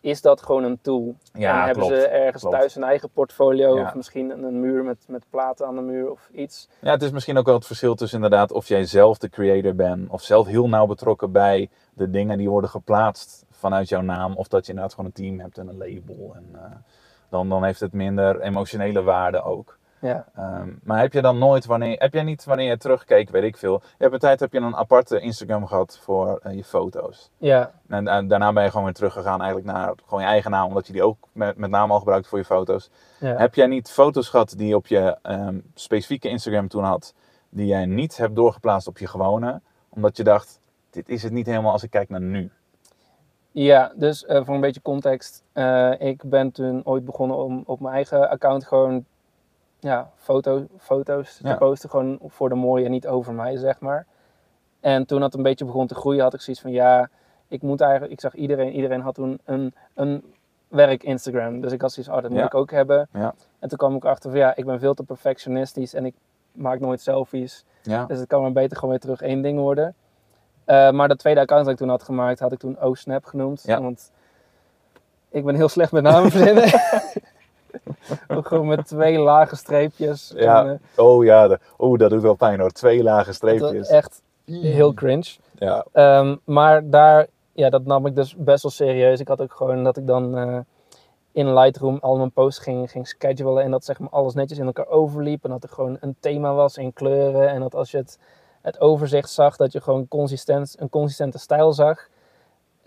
is 0.00 0.20
dat 0.22 0.42
gewoon 0.42 0.64
een 0.64 0.78
tool. 0.80 1.14
Ja, 1.32 1.58
en 1.58 1.64
hebben 1.64 1.84
klopt, 1.86 2.00
ze 2.00 2.06
ergens 2.08 2.42
klopt. 2.42 2.56
thuis 2.58 2.74
een 2.76 2.84
eigen 2.84 3.10
portfolio 3.10 3.76
Ja. 3.76 3.82
of 3.82 3.94
misschien 3.94 4.30
een, 4.30 4.42
een 4.42 4.60
muur 4.60 4.84
met, 4.84 5.04
met 5.08 5.24
platen 5.30 5.66
aan 5.66 5.74
de 5.74 5.80
muur 5.82 6.10
of 6.10 6.28
iets. 6.32 6.68
Ja, 6.80 6.90
het 6.90 7.02
is 7.02 7.10
misschien 7.10 7.38
ook 7.38 7.46
wel 7.46 7.54
het 7.54 7.66
verschil 7.66 7.94
tussen 7.94 8.22
inderdaad 8.22 8.52
of 8.52 8.66
jij 8.68 8.84
zelf 8.84 9.18
de 9.18 9.28
creator 9.28 9.74
bent 9.74 10.10
of 10.10 10.22
zelf 10.22 10.46
heel 10.46 10.68
nauw 10.68 10.86
betrokken 10.86 11.32
bij 11.32 11.70
de 11.94 12.10
dingen 12.10 12.38
die 12.38 12.50
worden 12.50 12.70
geplaatst 12.70 13.44
vanuit 13.50 13.88
jouw 13.88 14.00
naam. 14.00 14.36
Of 14.36 14.48
dat 14.48 14.62
je 14.66 14.72
inderdaad 14.72 14.94
gewoon 14.94 15.10
een 15.14 15.22
team 15.22 15.40
hebt 15.40 15.58
en 15.58 15.68
een 15.68 15.76
label. 15.78 16.32
En, 16.34 16.48
eh, 16.52 16.76
dan, 17.30 17.48
dan 17.48 17.64
heeft 17.64 17.80
het 17.80 17.92
minder 17.92 18.40
emotionele 18.40 19.02
waarde 19.02 19.42
ook. 19.42 19.78
Ja, 20.00 20.26
Ehm, 20.36 20.68
maar 20.82 21.00
heb 21.00 21.12
je 21.12 21.20
dan 21.22 21.38
nooit, 21.38 21.64
wanneer, 21.66 21.98
heb 21.98 22.12
jij 22.12 22.22
niet 22.22 22.44
wanneer 22.44 22.68
je 22.68 22.76
terugkeek, 22.76 23.30
weet 23.30 23.42
ik 23.42 23.56
veel. 23.56 23.72
Je 23.82 23.94
hebt 23.98 24.12
een 24.12 24.18
tijd 24.18 24.40
heb 24.40 24.52
je 24.52 24.58
een 24.58 24.76
aparte 24.76 25.20
Instagram 25.20 25.66
gehad 25.66 25.98
voor 26.02 26.38
eh, 26.42 26.54
je 26.54 26.64
foto's. 26.64 27.30
ja, 27.36 27.72
En, 27.88 28.08
en 28.08 28.28
daarna 28.28 28.52
ben 28.52 28.62
je 28.62 28.68
gewoon 28.70 28.84
weer 28.84 28.94
teruggegaan 28.94 29.40
eigenlijk 29.42 29.72
naar 29.72 29.92
gewoon 30.06 30.20
je 30.22 30.28
eigen 30.28 30.50
naam, 30.50 30.66
omdat 30.68 30.86
je 30.86 30.92
die 30.92 31.02
ook 31.02 31.16
met, 31.32 31.56
met 31.56 31.70
name 31.70 31.92
al 31.92 31.98
gebruikt 31.98 32.26
voor 32.28 32.38
je 32.38 32.44
foto's. 32.44 32.90
ja. 33.20 33.36
Heb 33.36 33.54
jij 33.54 33.66
niet 33.66 33.90
foto's 33.90 34.28
gehad 34.28 34.54
die 34.56 34.68
je 34.68 34.76
op 34.76 34.86
je 34.86 35.16
ehm, 35.22 35.58
specifieke 35.74 36.28
Instagram 36.28 36.68
toen 36.68 36.84
had, 36.84 37.14
die 37.48 37.66
jij 37.66 37.86
niet 37.86 38.16
hebt 38.16 38.34
doorgeplaatst 38.36 38.88
op 38.88 38.98
je 38.98 39.06
gewone, 39.06 39.60
omdat 39.88 40.16
je 40.16 40.24
dacht, 40.24 40.60
dit 40.90 41.08
is 41.08 41.22
het 41.22 41.32
niet 41.32 41.46
helemaal 41.46 41.72
als 41.72 41.82
ik 41.82 41.90
kijk 41.90 42.08
naar 42.08 42.20
nu. 42.20 42.50
Ja, 43.50 43.92
dus 43.94 44.24
eh, 44.24 44.44
voor 44.44 44.54
een 44.54 44.60
beetje 44.60 44.82
context. 44.82 45.42
eh, 45.52 45.92
ik 45.98 46.22
ben 46.24 46.52
toen 46.52 46.80
ooit 46.84 47.04
begonnen 47.04 47.36
om 47.36 47.62
op 47.66 47.80
mijn 47.80 47.94
eigen 47.94 48.30
account 48.30 48.64
gewoon 48.66 49.04
ja, 49.80 50.10
foto, 50.16 50.66
foto's 50.78 51.40
Ja. 51.42 51.52
te 51.52 51.58
posten. 51.58 51.90
Gewoon 51.90 52.18
voor 52.26 52.48
de 52.48 52.54
mooie 52.54 52.84
en 52.84 52.90
niet 52.90 53.06
over 53.06 53.32
mij, 53.34 53.56
zeg 53.56 53.80
maar. 53.80 54.06
En 54.80 55.06
toen 55.06 55.20
dat 55.20 55.34
een 55.34 55.42
beetje 55.42 55.64
begon 55.64 55.86
te 55.86 55.94
groeien, 55.94 56.22
had 56.22 56.34
ik 56.34 56.40
zoiets 56.40 56.62
van 56.62 56.72
ja, 56.72 57.08
ik 57.48 57.62
moet 57.62 57.80
eigenlijk, 57.80 58.12
ik 58.12 58.20
zag 58.20 58.34
iedereen, 58.34 58.72
iedereen 58.72 59.00
had 59.00 59.14
toen 59.14 59.40
een, 59.44 59.74
een 59.94 60.34
werk 60.68 61.02
Instagram. 61.02 61.60
Dus 61.60 61.72
ik 61.72 61.80
had 61.80 61.92
zoiets, 61.92 62.12
oh, 62.12 62.20
dat 62.22 62.30
moet 62.30 62.38
Ja. 62.38 62.44
ik 62.44 62.54
ook 62.54 62.70
hebben. 62.70 63.08
Ja. 63.12 63.34
En 63.58 63.68
toen 63.68 63.78
kwam 63.78 63.94
ik 63.96 64.04
achter 64.04 64.30
van 64.30 64.38
ja, 64.38 64.56
ik 64.56 64.64
ben 64.64 64.78
veel 64.80 64.94
te 64.94 65.02
perfectionistisch 65.02 65.94
en 65.94 66.04
ik 66.04 66.14
maak 66.52 66.80
nooit 66.80 67.00
selfies. 67.00 67.64
Dus 68.06 68.18
het 68.18 68.28
kan 68.28 68.42
maar 68.42 68.52
beter 68.52 68.74
gewoon 68.76 68.90
weer 68.90 69.00
terug 69.00 69.20
één 69.20 69.42
ding 69.42 69.58
worden. 69.58 69.94
Eh, 70.64 70.90
maar 70.90 71.08
dat 71.08 71.18
tweede 71.18 71.40
account 71.40 71.64
dat 71.64 71.72
ik 71.72 71.78
toen 71.78 71.88
had 71.88 72.02
gemaakt, 72.02 72.38
had 72.38 72.52
ik 72.52 72.58
toen 72.58 72.82
OSnap 72.82 73.24
genoemd. 73.24 73.62
Want 73.80 74.12
ik 75.28 75.44
ben 75.44 75.54
heel 75.54 75.68
slecht 75.68 75.92
met 75.92 76.02
namen 76.02 76.30
verzinnen. 76.36 76.64
Ook 78.28 78.46
gewoon 78.46 78.66
met 78.66 78.86
twee 78.86 79.18
lage 79.18 79.56
streepjes. 79.56 80.32
Ja. 80.36 80.64
En, 80.64 80.80
eh, 80.94 81.04
oh 81.04 81.24
ja, 81.24 81.48
de, 81.48 81.58
oh, 81.76 81.98
dat 81.98 82.10
doet 82.10 82.22
wel 82.22 82.34
pijn 82.34 82.60
hoor. 82.60 82.70
Twee 82.70 83.02
lage 83.02 83.32
streepjes. 83.32 83.88
echt 83.88 84.22
heel 84.44 84.94
cringe. 84.94 85.36
Ja, 85.58 85.86
Ehm, 85.92 86.36
maar 86.44 86.90
daar, 86.90 87.26
ja, 87.52 87.70
dat 87.70 87.84
nam 87.84 88.06
ik 88.06 88.14
dus 88.14 88.36
best 88.36 88.62
wel 88.62 88.72
serieus. 88.72 89.20
Ik 89.20 89.28
had 89.28 89.40
ook 89.40 89.52
gewoon 89.52 89.84
dat 89.84 89.96
ik 89.96 90.06
dan 90.06 90.36
eh, 90.36 90.58
in 91.32 91.54
Lightroom 91.54 91.98
al 92.00 92.16
mijn 92.16 92.32
posts 92.32 92.62
ging, 92.62 92.90
ging 92.90 93.08
schedulen. 93.08 93.62
En 93.62 93.70
dat 93.70 93.84
zeg 93.84 93.98
maar 93.98 94.10
alles 94.10 94.34
netjes 94.34 94.58
in 94.58 94.66
elkaar 94.66 94.88
overliep. 94.88 95.44
En 95.44 95.50
dat 95.50 95.62
er 95.62 95.68
gewoon 95.68 95.96
een 96.00 96.16
thema 96.20 96.54
was 96.54 96.76
in 96.76 96.92
kleuren. 96.92 97.48
En 97.48 97.60
dat 97.60 97.74
als 97.74 97.90
je 97.90 97.96
het, 97.96 98.18
het 98.62 98.80
overzicht 98.80 99.30
zag, 99.30 99.56
dat 99.56 99.72
je 99.72 99.80
gewoon 99.80 100.08
consistent, 100.08 100.74
een 100.78 100.88
consistente 100.88 101.38
stijl 101.38 101.72
zag. 101.72 102.08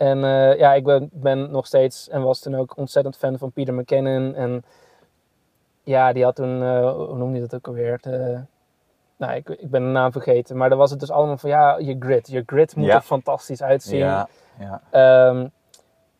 En 0.00 0.24
eh, 0.24 0.58
ja, 0.58 0.74
ik 0.74 0.84
ben, 0.84 1.08
ben 1.12 1.50
nog 1.50 1.66
steeds 1.66 2.08
en 2.08 2.22
was 2.22 2.40
toen 2.40 2.54
ook 2.54 2.76
ontzettend 2.76 3.16
fan 3.16 3.38
van 3.38 3.52
Peter 3.52 3.74
McKinnon. 3.74 4.34
En 4.34 4.64
ja, 5.82 6.12
die 6.12 6.24
had 6.24 6.34
toen, 6.36 6.62
eh, 6.62 6.92
hoe 6.92 7.16
noemde 7.16 7.38
hij 7.38 7.40
dat 7.48 7.54
ook 7.54 7.66
alweer? 7.66 7.98
De, 8.00 8.40
nou, 9.16 9.34
ik, 9.34 9.48
ik 9.48 9.70
ben 9.70 9.82
de 9.82 9.88
naam 9.88 10.12
vergeten. 10.12 10.56
Maar 10.56 10.68
dan 10.68 10.78
was 10.78 10.90
het 10.90 11.00
dus 11.00 11.10
allemaal 11.10 11.36
van, 11.36 11.50
ja, 11.50 11.78
je 11.78 11.96
grid. 11.98 12.28
Je 12.30 12.42
grid 12.46 12.76
moet 12.76 12.86
Ja. 12.86 12.94
er 12.94 13.00
fantastisch 13.00 13.62
uitzien. 13.62 13.98
ja, 13.98 14.28
ja. 14.58 14.82
Ehm, 14.90 15.46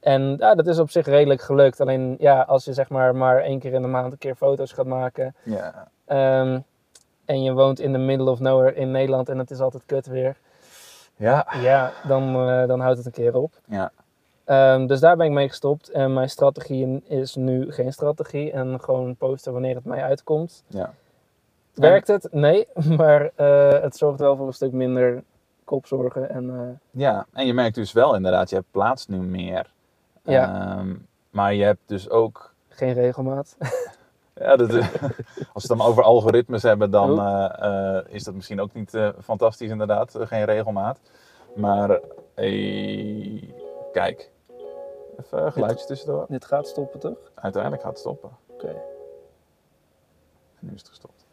en 0.00 0.36
ja, 0.38 0.54
dat 0.54 0.66
is 0.66 0.78
op 0.78 0.90
zich 0.90 1.06
redelijk 1.06 1.40
gelukt. 1.40 1.80
Alleen 1.80 2.16
ja, 2.18 2.40
als 2.40 2.64
je 2.64 2.72
zeg 2.72 2.88
maar 2.88 3.16
maar 3.16 3.38
één 3.40 3.58
keer 3.58 3.72
in 3.72 3.82
de 3.82 3.88
maand 3.88 4.12
een 4.12 4.18
keer 4.18 4.34
foto's 4.34 4.72
gaat 4.72 4.86
maken. 4.86 5.34
ja. 5.42 5.88
ehm, 6.06 6.60
en 7.24 7.42
je 7.42 7.52
woont 7.52 7.80
in 7.80 7.92
the 7.92 7.98
middle 7.98 8.30
of 8.30 8.40
nowhere 8.40 8.74
in 8.74 8.90
Nederland 8.90 9.28
en 9.28 9.38
het 9.38 9.50
is 9.50 9.60
altijd 9.60 9.82
kut 9.86 10.06
weer. 10.06 10.36
Ja, 11.20 11.46
Ja, 11.60 11.92
dan, 12.06 12.34
eh, 12.48 12.66
dan 12.66 12.80
houdt 12.80 12.96
het 12.96 13.06
een 13.06 13.12
keer 13.12 13.36
op. 13.36 13.52
ja. 13.66 13.90
Ehm, 14.44 14.86
dus 14.86 15.00
daar 15.00 15.16
ben 15.16 15.26
ik 15.26 15.32
mee 15.32 15.48
gestopt. 15.48 15.88
En 15.88 16.12
mijn 16.12 16.30
strategie 16.30 17.02
is 17.06 17.34
nu 17.34 17.72
geen 17.72 17.92
strategie. 17.92 18.52
En 18.52 18.80
gewoon 18.80 19.16
posten 19.16 19.52
wanneer 19.52 19.74
het 19.74 19.84
mij 19.84 20.02
uitkomt. 20.02 20.64
ja. 20.66 20.92
Werkt 21.74 22.06
het? 22.08 22.28
Nee. 22.32 22.66
Maar 22.96 23.30
eh, 23.34 23.82
het 23.82 23.96
zorgt 23.96 24.20
wel 24.20 24.36
voor 24.36 24.46
een 24.46 24.52
stuk 24.52 24.72
minder 24.72 25.22
kopzorgen. 25.64 26.30
En 26.30 26.50
eh, 26.50 27.00
Ja, 27.02 27.26
en 27.32 27.46
je 27.46 27.54
merkt 27.54 27.74
dus 27.74 27.92
wel 27.92 28.14
inderdaad, 28.14 28.50
je 28.50 28.56
hebt 28.56 28.70
plaats 28.70 29.06
nu 29.06 29.16
meer. 29.18 29.72
Ja. 30.24 30.76
Ehm, 30.78 30.94
maar 31.30 31.54
je 31.54 31.64
hebt 31.64 31.80
dus 31.86 32.10
ook 32.10 32.54
geen 32.68 32.92
regelmaat. 32.92 33.56
Ja, 34.40 34.56
dat, 34.56 34.70
als 34.72 34.82
we 35.52 35.52
het 35.52 35.66
dan 35.68 35.80
over 35.80 36.02
algoritmes 36.02 36.62
hebben, 36.62 36.90
dan 36.90 37.20
Oh. 37.20 37.44
eh, 37.58 37.96
eh, 37.98 38.04
is 38.08 38.24
dat 38.24 38.34
misschien 38.34 38.60
ook 38.60 38.72
niet 38.72 38.94
eh, 38.94 39.08
fantastisch 39.22 39.70
inderdaad, 39.70 40.16
geen 40.20 40.44
regelmaat. 40.44 40.98
Maar 41.54 41.90
eh, 42.34 43.42
kijk, 43.92 44.30
even 45.20 45.44
een 45.46 45.52
geluidje 45.52 45.86
tussendoor. 45.86 46.24
Dit 46.28 46.44
gaat 46.44 46.66
stoppen 46.68 47.00
toch? 47.00 47.16
Uiteindelijk 47.34 47.82
gaat 47.82 47.90
het 47.90 48.00
stoppen. 48.00 48.30
Oké. 48.46 48.74
Nu 50.58 50.70
is 50.74 50.80
het 50.80 50.88
gestopt. 50.88 51.26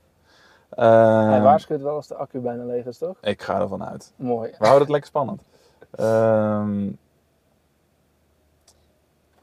Ehm, 0.69 1.27
Hij 1.27 1.41
waarschuwt 1.41 1.81
wel 1.81 1.95
als 1.95 2.07
de 2.07 2.15
accu 2.15 2.39
bijna 2.39 2.63
leeg 2.63 2.85
is, 2.85 2.97
toch? 2.97 3.17
ik 3.21 3.41
ga 3.41 3.59
ervan 3.59 3.83
uit. 3.85 4.13
Mooi. 4.15 4.49
We 4.49 4.55
houden 4.57 4.79
het 4.81 4.89
lekker 4.89 5.07
spannend. 5.09 5.41
Ehm, 5.91 6.89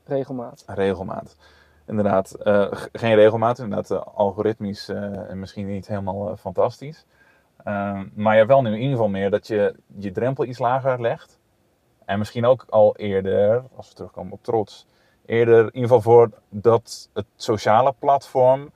Regelmaat. 0.04 0.64
regelmaat. 0.66 1.36
Inderdaad, 1.86 2.34
eh, 2.34 2.66
geen 2.92 3.14
regelmaat, 3.14 3.58
inderdaad 3.58 3.90
eh, 3.90 4.14
algoritmisch 4.14 4.88
eh, 4.88 5.30
en 5.30 5.38
misschien 5.38 5.66
niet 5.66 5.88
helemaal 5.88 6.36
fantastisch. 6.36 7.06
Ehm, 7.64 8.06
maar 8.14 8.32
je 8.32 8.38
hebt 8.38 8.50
wel 8.50 8.62
nu 8.62 8.68
in 8.70 8.76
ieder 8.76 8.90
geval 8.90 9.08
meer 9.08 9.30
dat 9.30 9.46
je 9.46 9.74
je 9.96 10.10
drempel 10.10 10.44
iets 10.44 10.58
lager 10.58 11.00
legt. 11.00 11.38
En 12.04 12.18
misschien 12.18 12.46
ook 12.46 12.66
al 12.68 12.96
eerder, 12.96 13.64
als 13.76 13.88
we 13.88 13.94
terugkomen 13.94 14.32
op 14.32 14.42
trots, 14.42 14.86
eerder 15.26 15.58
in 15.58 15.64
ieder 15.66 15.82
geval 15.82 16.00
voor 16.00 16.30
dat 16.48 17.08
het 17.12 17.26
sociale 17.36 17.94
platform 17.98 18.70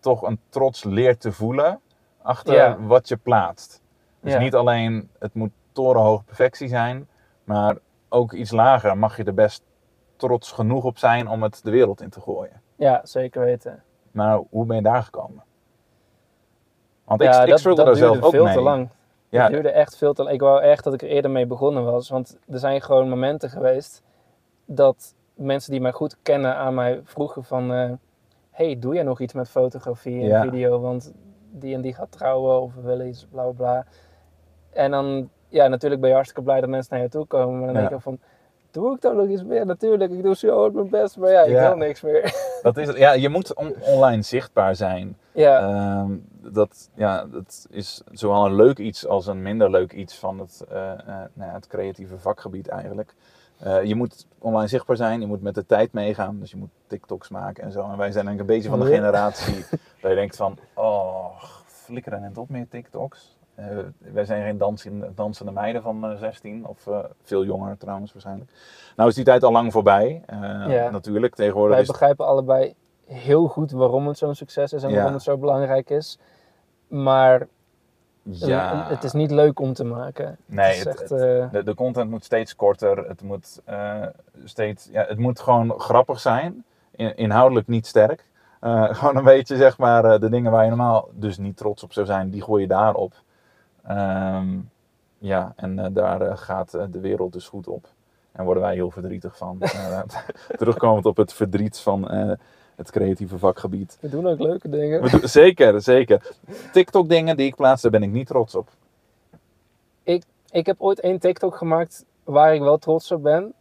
toch 0.00 0.22
een 0.22 0.40
trots 0.48 0.84
leert 0.84 1.20
te 1.20 1.32
voelen 1.32 1.80
achter 2.22 2.54
Ja. 2.54 2.76
wat 2.80 3.08
je 3.08 3.16
plaatst. 3.16 3.82
Dus 4.20 4.32
Ja. 4.32 4.38
niet 4.38 4.54
alleen 4.54 5.10
het 5.18 5.34
moet 5.34 5.50
torenhoog 5.72 6.24
perfectie 6.24 6.68
zijn, 6.68 7.08
maar 7.44 7.76
ook 8.08 8.32
iets 8.32 8.50
lager 8.50 8.98
mag 8.98 9.16
je 9.16 9.24
er 9.24 9.34
best 9.34 9.62
trots 10.26 10.52
genoeg 10.52 10.84
op 10.84 10.98
zijn 10.98 11.28
om 11.28 11.42
het 11.42 11.60
de 11.64 11.70
wereld 11.70 12.00
in 12.00 12.10
te 12.10 12.20
gooien. 12.20 12.60
Ja, 12.76 13.00
zeker 13.04 13.40
weten. 13.44 13.82
Maar 14.10 14.40
hoe 14.50 14.66
ben 14.66 14.76
je 14.76 14.82
daar 14.82 15.02
gekomen? 15.02 15.42
Want 17.04 17.20
ik, 17.20 17.26
ja, 17.26 17.42
ik 17.42 17.48
dat, 17.48 17.62
dat 17.62 17.76
daar 17.86 17.96
zelf 17.96 18.22
ook 18.22 18.30
veel 18.30 18.44
mee. 18.44 18.54
te 18.54 18.60
lang. 18.60 18.88
Ja. 19.28 19.42
Het 19.42 19.52
duurde 19.52 19.70
echt 19.70 19.96
veel 19.96 20.12
te 20.14 20.22
lang. 20.22 20.34
Ik 20.34 20.40
wou 20.40 20.60
echt 20.62 20.84
dat 20.84 20.94
ik 20.94 21.02
er 21.02 21.08
eerder 21.08 21.30
mee 21.30 21.46
begonnen 21.46 21.84
was. 21.84 22.08
Want 22.08 22.38
er 22.48 22.58
zijn 22.58 22.80
gewoon 22.82 23.08
momenten 23.08 23.50
geweest 23.50 24.02
dat 24.64 25.14
mensen 25.34 25.70
die 25.70 25.80
mij 25.80 25.92
goed 25.92 26.16
kennen 26.22 26.56
aan 26.56 26.74
mij 26.74 27.00
vroegen 27.04 27.44
van... 27.44 27.72
eh, 27.72 27.90
hey, 28.50 28.78
doe 28.78 28.94
jij 28.94 29.02
nog 29.02 29.20
iets 29.20 29.32
met 29.32 29.48
fotografie 29.50 30.20
en 30.20 30.26
Ja. 30.26 30.42
video? 30.42 30.80
Want 30.80 31.12
die 31.50 31.74
en 31.74 31.80
die 31.80 31.94
gaat 31.94 32.12
trouwen 32.12 32.60
of 32.60 32.74
we 32.74 32.80
willen 32.80 33.08
iets, 33.08 33.26
bla 33.26 33.42
bla 33.42 33.52
bla. 33.52 33.86
En 34.72 34.90
dan, 34.90 35.30
ja, 35.48 35.66
natuurlijk 35.68 36.00
ben 36.00 36.08
je 36.10 36.14
hartstikke 36.16 36.44
blij 36.44 36.60
dat 36.60 36.68
mensen 36.70 36.94
naar 36.94 37.02
je 37.02 37.10
toe 37.10 37.26
komen. 37.26 37.56
Maar 37.58 37.66
dan 37.72 37.74
Ja. 37.74 37.80
denk 37.80 37.90
ik 37.92 38.00
van, 38.00 38.18
doe 38.74 38.94
ik 38.94 39.00
dan 39.00 39.16
nog 39.16 39.28
iets 39.28 39.42
meer? 39.44 39.66
Natuurlijk, 39.66 40.12
ik 40.12 40.22
doe 40.22 40.34
zo 40.36 40.58
hard 40.60 40.72
mijn 40.74 40.88
best, 40.88 41.16
maar 41.16 41.30
ja, 41.30 41.42
ik 41.42 41.50
Ja. 41.50 41.68
wil 41.68 41.76
niks 41.76 42.00
meer. 42.02 42.34
Dat 42.62 42.76
is, 42.76 42.86
het. 42.86 42.96
ja, 42.96 43.12
je 43.12 43.28
moet 43.28 43.54
on- 43.54 43.74
online 43.80 44.22
zichtbaar 44.22 44.76
zijn. 44.76 45.16
ja, 45.32 45.58
Ehm, 45.60 46.12
dat, 46.52 46.90
ja, 46.94 47.24
dat 47.24 47.66
is 47.70 48.02
zowel 48.12 48.46
een 48.46 48.54
leuk 48.54 48.78
iets 48.78 49.06
als 49.06 49.26
een 49.26 49.42
minder 49.42 49.70
leuk 49.70 49.92
iets 49.92 50.18
van 50.18 50.38
het, 50.38 50.64
eh, 50.70 50.92
eh, 50.92 50.98
nou 51.06 51.50
ja, 51.50 51.52
het 51.54 51.66
creatieve 51.66 52.18
vakgebied 52.18 52.68
eigenlijk. 52.68 53.14
Eh, 53.58 53.82
je 53.82 53.94
moet 53.94 54.26
online 54.38 54.68
zichtbaar 54.68 54.96
zijn, 54.96 55.20
je 55.20 55.26
moet 55.26 55.42
met 55.42 55.54
de 55.54 55.66
tijd 55.66 55.92
meegaan, 55.92 56.40
dus 56.40 56.50
je 56.50 56.56
moet 56.56 56.70
TikToks 56.86 57.28
maken 57.28 57.64
en 57.64 57.72
zo. 57.72 57.90
En 57.90 57.96
wij 57.96 58.12
zijn 58.12 58.24
denk 58.24 58.36
ik 58.36 58.40
een 58.42 58.54
beetje 58.54 58.68
van 58.68 58.80
de 58.80 58.86
generatie 58.86 59.64
dat 60.00 60.10
je 60.10 60.14
denkt 60.14 60.36
van, 60.36 60.58
oh, 60.74 61.42
flikkeren 61.66 62.24
en 62.24 62.36
op 62.36 62.48
meer 62.48 62.68
TikToks. 62.68 63.36
Eh, 63.54 63.66
wij 63.98 64.24
zijn 64.24 64.42
geen 64.44 64.58
dansen, 64.58 65.12
dansende 65.14 65.52
meiden 65.52 65.82
van 65.82 66.04
eh, 66.06 66.18
16, 66.18 66.66
of 66.66 66.86
eh, 66.86 66.98
veel 67.22 67.44
jonger 67.44 67.76
trouwens 67.78 68.12
waarschijnlijk. 68.12 68.50
Nou 68.96 69.08
is 69.08 69.14
die 69.14 69.24
tijd 69.24 69.42
al 69.42 69.52
lang 69.52 69.72
voorbij, 69.72 70.22
Ja. 70.68 70.90
natuurlijk. 70.90 71.34
Tegenwoordig 71.34 71.72
wij 71.72 71.80
is 71.82 71.88
begrijpen 71.88 72.26
allebei 72.26 72.74
heel 73.06 73.46
goed 73.46 73.70
waarom 73.70 74.06
het 74.08 74.18
zo'n 74.18 74.34
succes 74.34 74.72
is 74.72 74.82
en 74.82 74.88
Ja. 74.88 74.94
waarom 74.94 75.12
het 75.12 75.22
zo 75.22 75.36
belangrijk 75.38 75.90
is. 75.90 76.18
Maar 76.88 77.46
ja, 78.22 78.86
het 78.88 79.04
is 79.04 79.12
niet 79.12 79.30
leuk 79.30 79.60
om 79.60 79.72
te 79.72 79.84
maken. 79.84 80.36
Nee, 80.46 80.66
het 80.66 80.74
is 80.76 80.84
het- 80.84 81.00
echt, 81.00 81.10
het- 81.10 81.52
De, 81.52 81.62
de 81.64 81.74
content 81.74 82.10
moet 82.10 82.24
steeds 82.24 82.56
korter. 82.56 83.08
Het 83.08 83.22
moet, 83.22 83.60
steeds, 84.44 84.88
ja, 84.92 85.04
het 85.08 85.18
moet 85.18 85.40
gewoon 85.40 85.80
grappig 85.80 86.20
zijn. 86.20 86.64
In- 86.90 87.16
inhoudelijk 87.16 87.66
niet 87.68 87.86
sterk. 87.86 88.24
Gewoon 88.96 89.16
een 89.16 89.24
beetje, 89.24 89.56
zeg 89.56 89.78
maar, 89.78 90.20
de 90.20 90.28
dingen 90.28 90.50
waar 90.52 90.62
je 90.62 90.68
normaal 90.68 91.08
dus 91.12 91.38
niet 91.38 91.56
trots 91.56 91.82
op 91.82 91.92
zou 91.92 92.06
zijn, 92.06 92.30
die 92.30 92.42
gooi 92.42 92.62
je 92.62 92.68
daarop. 92.68 93.12
Ehm, 93.86 94.58
ja, 95.18 95.52
en 95.56 95.78
eh, 95.78 95.86
daar 95.92 96.20
eh, 96.20 96.36
gaat 96.36 96.74
eh, 96.74 96.84
de 96.90 97.00
wereld 97.00 97.32
dus 97.32 97.48
goed 97.48 97.68
op. 97.68 97.88
En 98.32 98.44
worden 98.44 98.62
wij 98.62 98.74
heel 98.74 98.90
verdrietig 98.90 99.36
van. 99.36 99.58
Terugkomend 100.58 101.06
op 101.06 101.16
het 101.16 101.32
verdriet 101.32 101.78
van 101.78 102.10
het 102.76 102.90
creatieve 102.90 103.38
vakgebied. 103.38 103.98
we 104.00 104.08
doen 104.08 104.26
ook 104.26 104.38
leuke 104.38 104.68
dingen. 104.68 105.02
We 105.02 105.10
doen- 105.10 105.28
zeker, 105.28 105.82
zeker. 105.82 106.36
TikTok 106.72 107.08
dingen 107.08 107.36
die 107.36 107.46
ik 107.46 107.54
plaats, 107.54 107.82
daar 107.82 107.90
ben 107.90 108.02
ik 108.02 108.10
niet 108.10 108.26
trots 108.26 108.54
op. 108.54 108.68
Ik 110.50 110.66
heb 110.66 110.80
ooit 110.80 111.00
één 111.00 111.18
TikTok 111.18 111.56
gemaakt 111.56 112.04
waar 112.24 112.54
ik 112.54 112.60
wel 112.60 112.78
trots 112.78 113.12
op 113.12 113.22
ben. 113.22 113.52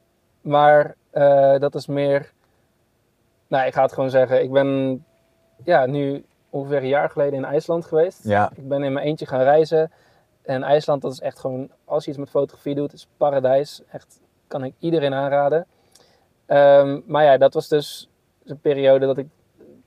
Maar 0.41 0.95
dat 1.59 1.75
is 1.75 1.87
meer. 1.87 2.31
Nou, 3.47 3.65
ik 3.67 3.73
ga 3.73 3.81
het 3.81 3.93
gewoon 3.93 4.09
zeggen. 4.09 4.43
Ik 4.43 4.51
ben 4.51 5.03
ja, 5.63 5.85
nu 5.85 6.25
ongeveer 6.49 6.77
een 6.77 6.87
jaar 6.87 7.09
geleden 7.09 7.33
in 7.33 7.45
IJsland 7.45 7.85
geweest. 7.85 8.23
Ja, 8.23 8.51
Ik 8.55 8.67
ben 8.67 8.83
in 8.83 8.93
mijn 8.93 9.05
eentje 9.05 9.25
gaan 9.25 9.41
reizen. 9.41 9.91
En 10.43 10.63
IJsland, 10.63 11.01
dat 11.01 11.11
is 11.11 11.19
echt 11.19 11.39
gewoon, 11.39 11.69
als 11.85 12.03
je 12.03 12.09
iets 12.09 12.19
met 12.19 12.29
fotografie 12.29 12.75
doet, 12.75 12.93
is 12.93 13.07
paradijs. 13.17 13.81
Echt, 13.91 14.19
kan 14.47 14.63
ik 14.63 14.73
iedereen 14.79 15.13
aanraden. 15.13 15.65
Ehm, 16.45 16.99
maar 17.05 17.23
ja, 17.23 17.37
dat 17.37 17.53
was 17.53 17.67
dus 17.67 18.09
een 18.45 18.59
periode 18.59 19.05
dat 19.05 19.17
ik 19.17 19.27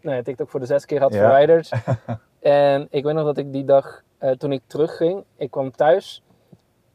nou 0.00 0.16
ja, 0.16 0.22
TikTok 0.22 0.48
voor 0.48 0.60
de 0.60 0.66
zes 0.66 0.84
keer 0.84 1.00
had 1.00 1.12
Ja. 1.12 1.18
verwijderd. 1.18 1.70
en 2.40 2.86
ik 2.90 3.04
weet 3.04 3.14
nog 3.14 3.24
dat 3.24 3.36
ik 3.36 3.52
die 3.52 3.64
dag, 3.64 4.02
eh, 4.18 4.30
toen 4.30 4.52
ik 4.52 4.62
terugging, 4.66 5.24
ik 5.36 5.50
kwam 5.50 5.70
thuis. 5.70 6.22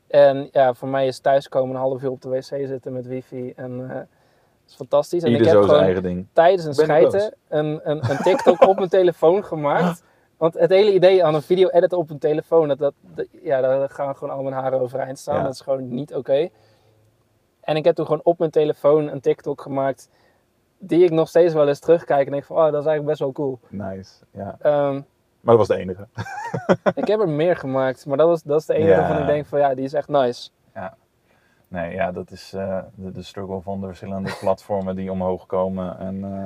En 0.07 0.49
ja, 0.51 0.73
voor 0.73 0.87
mij 0.87 1.07
is 1.07 1.19
thuiskomen 1.19 1.75
een 1.75 1.81
half 1.81 2.01
uur 2.01 2.09
op 2.11 2.21
de 2.21 2.29
wc 2.29 2.43
zitten 2.43 2.93
met 2.93 3.07
wifi. 3.07 3.53
En 3.55 3.89
eh, 3.89 3.95
dat 3.95 4.05
is 4.67 4.75
fantastisch. 4.75 5.23
En 5.23 5.31
ieder 5.31 5.45
ik 5.45 5.51
zo 5.51 5.59
heb 5.59 5.69
zijn 5.69 5.75
gewoon 5.79 5.93
eigen 5.93 6.03
ding. 6.15 6.27
tijdens 6.33 6.65
een 6.65 6.73
schijten 6.73 7.33
een, 7.47 7.79
een, 7.83 8.09
een 8.09 8.17
TikTok 8.17 8.61
op 8.61 8.75
mijn 8.75 8.89
telefoon 8.99 9.45
gemaakt. 9.45 10.03
Want 10.41 10.53
het 10.53 10.69
hele 10.69 10.93
idee 10.93 11.25
aan 11.25 11.35
een 11.35 11.41
video 11.41 11.69
editen 11.69 11.97
op 11.97 12.09
een 12.09 12.17
telefoon, 12.19 12.67
dat, 12.67 12.77
dat, 12.77 12.93
dat- 13.01 13.27
ja, 13.43 13.61
daar 13.61 13.89
gaan 13.89 14.15
gewoon 14.15 14.35
al 14.35 14.43
mijn 14.43 14.55
haren 14.55 14.79
overeind 14.81 15.19
staan. 15.19 15.35
Ja. 15.35 15.43
Dat 15.43 15.53
is 15.53 15.61
gewoon 15.61 15.87
niet 15.93 16.15
oké. 16.15 16.49
En 17.61 17.75
ik 17.75 17.83
heb 17.85 17.95
toen 17.95 18.05
gewoon 18.05 18.21
op 18.23 18.39
mijn 18.39 18.51
telefoon 18.51 19.07
een 19.07 19.19
TikTok 19.21 19.61
gemaakt, 19.61 20.09
die 20.77 21.03
ik 21.03 21.11
nog 21.11 21.27
steeds 21.27 21.53
wel 21.53 21.67
eens 21.67 21.79
terugkijk 21.79 22.25
en 22.25 22.31
denk 22.31 22.43
van, 22.43 22.55
oh, 22.55 22.63
dat 22.63 22.81
is 22.81 22.87
eigenlijk 22.87 23.05
best 23.05 23.19
wel 23.19 23.31
cool. 23.31 23.59
Nice, 23.69 24.13
ja. 24.31 24.55
Ehm, 24.61 24.93
Maar 25.41 25.57
dat 25.57 25.57
was 25.57 25.67
de 25.67 25.75
enige. 25.77 26.07
ik 27.01 27.07
heb 27.07 27.19
er 27.19 27.29
meer 27.29 27.55
gemaakt, 27.55 28.05
maar 28.05 28.17
dat, 28.17 28.27
was, 28.27 28.43
dat 28.43 28.59
is 28.59 28.65
de 28.65 28.73
enige 28.73 28.89
Ja. 28.89 28.97
waarvan 28.99 29.19
ik 29.21 29.25
denk 29.27 29.45
van, 29.45 29.59
ja, 29.59 29.75
die 29.75 29.83
is 29.85 29.93
echt 29.93 30.07
nice. 30.07 30.49
Nee, 31.67 31.93
ja, 31.93 32.11
dat 32.11 32.31
is 32.31 32.53
eh, 32.53 32.79
de, 32.95 33.11
de 33.11 33.21
struggle 33.21 33.61
van 33.61 33.79
de 33.81 33.87
verschillende 33.87 34.31
platformen 34.41 34.95
die 34.95 35.11
omhoog 35.11 35.45
komen. 35.45 35.99
En 35.99 36.23
eh, 36.23 36.43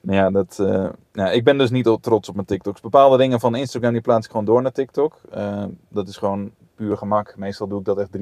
nou 0.00 0.18
ja, 0.18 0.30
dat, 0.30 0.58
eh, 0.58 0.88
ja, 1.12 1.30
ik 1.30 1.44
ben 1.44 1.58
dus 1.58 1.70
niet 1.70 1.98
trots 2.00 2.28
op 2.28 2.34
mijn 2.34 2.46
TikToks. 2.46 2.80
Bepaalde 2.80 3.16
dingen 3.16 3.40
van 3.40 3.54
Instagram 3.54 3.92
die 3.92 4.00
plaats 4.00 4.24
ik 4.24 4.30
gewoon 4.30 4.46
door 4.46 4.62
naar 4.62 4.72
TikTok. 4.72 5.20
Eh, 5.30 5.64
dat 5.88 6.08
is 6.08 6.16
gewoon 6.16 6.50
puur 6.74 6.96
gemak. 6.96 7.36
Meestal 7.36 7.68
doe 7.68 7.78
ik 7.78 7.84
dat 7.84 7.98
echt 7.98 8.12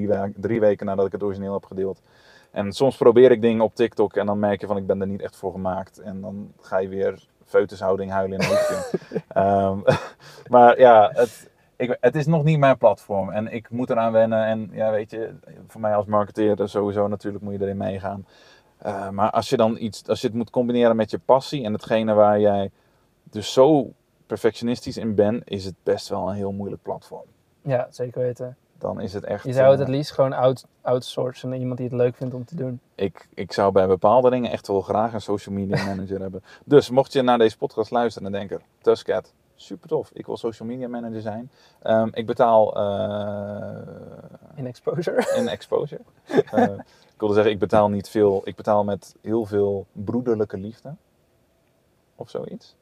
drie, 0.41 0.61
weken 0.61 0.87
nadat 0.87 1.07
ik 1.07 1.13
het 1.13 1.23
origineel 1.23 1.53
heb 1.53 1.65
gedeeld. 1.65 2.01
En 2.51 2.73
soms 2.73 2.97
probeer 2.97 3.31
ik 3.31 3.43
dingen 3.43 3.65
op 3.65 3.75
TikTok 3.75 4.17
en 4.17 4.27
dan 4.27 4.39
merk 4.39 4.61
je 4.61 4.67
van 4.67 4.77
ik 4.77 4.87
ben 4.87 5.01
er 5.01 5.07
niet 5.07 5.23
echt 5.23 5.37
voor 5.37 5.53
gemaakt. 5.53 5.99
En 5.99 6.21
dan 6.21 6.53
ga 6.61 6.79
je 6.79 6.89
weer 6.89 7.27
feutushouding 7.45 8.11
huilen 8.11 8.39
in 8.39 8.45
een 8.45 8.57
hoekje. 8.57 8.99
Ehm, 9.29 9.79
maar 10.55 10.79
ja, 10.79 11.11
het, 11.13 11.51
ik, 11.77 11.97
het 12.01 12.17
is 12.17 12.27
nog 12.27 12.45
niet 12.45 12.59
mijn 12.59 12.79
platform 12.79 13.31
en 13.31 13.53
ik 13.53 13.71
moet 13.71 13.91
eraan 13.91 14.13
wennen. 14.13 14.45
En 14.45 14.71
ja, 14.73 14.91
weet 14.91 15.11
je, 15.11 15.35
voor 15.67 15.81
mij 15.81 15.95
als 15.95 16.07
marketeer 16.07 16.69
sowieso 16.69 17.09
natuurlijk 17.09 17.45
moet 17.45 17.53
je 17.53 17.61
erin 17.61 17.77
meegaan. 17.77 18.27
Eh, 18.85 19.09
maar 19.09 19.31
als 19.31 19.49
je 19.49 19.57
dan 19.57 19.77
iets, 19.79 20.09
als 20.09 20.21
je 20.21 20.27
het 20.27 20.37
moet 20.37 20.51
combineren 20.51 20.97
met 20.97 21.11
je 21.11 21.19
passie 21.19 21.65
en 21.65 21.73
hetgene 21.73 22.15
waar 22.15 22.41
jij 22.41 22.71
dus 23.23 23.53
zo 23.53 23.93
perfectionistisch 24.27 24.97
in 24.97 25.15
bent, 25.15 25.43
is 25.45 25.65
het 25.65 25.75
best 25.83 26.09
wel 26.09 26.29
een 26.29 26.35
heel 26.35 26.53
moeilijk 26.53 26.83
platform. 26.83 27.25
Ja, 27.63 27.87
zeker 27.91 28.21
weten. 28.21 28.57
Dan 28.79 29.01
is 29.01 29.13
het 29.13 29.25
echt. 29.25 29.45
Je 29.45 29.53
zou 29.53 29.71
het 29.71 29.81
eh, 29.81 29.87
het 29.87 29.95
liefst 29.95 30.13
gewoon 30.13 30.33
out, 30.33 30.67
outsourcen 30.81 31.49
naar 31.49 31.59
iemand 31.59 31.79
die 31.79 31.87
het 31.89 31.97
leuk 31.97 32.17
vindt 32.17 32.35
om 32.35 32.45
te 32.45 32.57
doen. 32.57 32.81
ik, 32.95 33.29
ik 33.35 33.53
zou 33.53 33.73
bij 33.73 33.87
bepaalde 33.87 34.31
dingen 34.31 34.51
echt 34.51 34.67
wel 34.67 34.81
graag 34.81 35.13
een 35.13 35.21
social 35.21 35.55
media 35.55 35.85
manager 35.95 36.21
hebben. 36.21 36.43
Dus 36.65 36.91
mocht 36.91 37.13
je 37.13 37.23
naar 37.23 37.39
deze 37.39 37.57
podcast 37.57 37.91
luisteren 37.91 38.27
en 38.27 38.33
denken, 38.39 38.61
Tuscat, 38.81 39.33
super 39.55 39.89
tof, 39.89 40.11
ik 40.13 40.27
wil 40.27 40.37
social 40.37 40.69
media 40.69 40.89
manager 40.89 41.21
zijn. 41.21 41.51
Ehm, 41.83 42.09
ik 42.13 42.27
betaal 42.27 42.77
eh, 42.77 43.79
In 44.55 44.67
exposure. 44.67 45.35
in 45.37 45.49
exposure. 45.49 46.01
ik 47.15 47.21
wilde 47.21 47.35
zeggen, 47.35 47.53
ik 47.53 47.59
betaal 47.59 47.89
niet 47.89 48.09
veel, 48.09 48.41
ik 48.45 48.57
betaal 48.57 48.85
met 48.85 49.17
heel 49.21 49.45
veel 49.45 49.87
broederlijke 49.93 50.57
liefde. 50.57 50.95
Of 52.17 52.31
zoiets. 52.31 52.77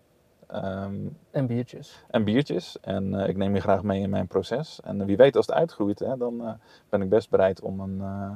Ehm, 0.47 1.07
En 1.31 1.47
biertjes. 1.47 2.05
en 2.11 2.25
biertjes. 2.25 2.81
En 2.81 3.21
eh, 3.21 3.29
ik 3.29 3.37
neem 3.37 3.55
je 3.55 3.61
graag 3.61 3.83
mee 3.83 4.01
in 4.01 4.11
mijn 4.11 4.27
proces. 4.27 4.81
En 4.85 5.07
wie 5.07 5.17
weet, 5.17 5.37
als 5.37 5.47
het 5.47 5.55
uitgroeit, 5.55 5.99
hè, 5.99 6.17
dan 6.17 6.47
eh, 6.47 6.53
ben 6.89 7.03
ik 7.03 7.09
best 7.09 7.31
bereid 7.31 7.61
om 7.61 7.81
een, 7.81 8.01
eh 8.01 8.33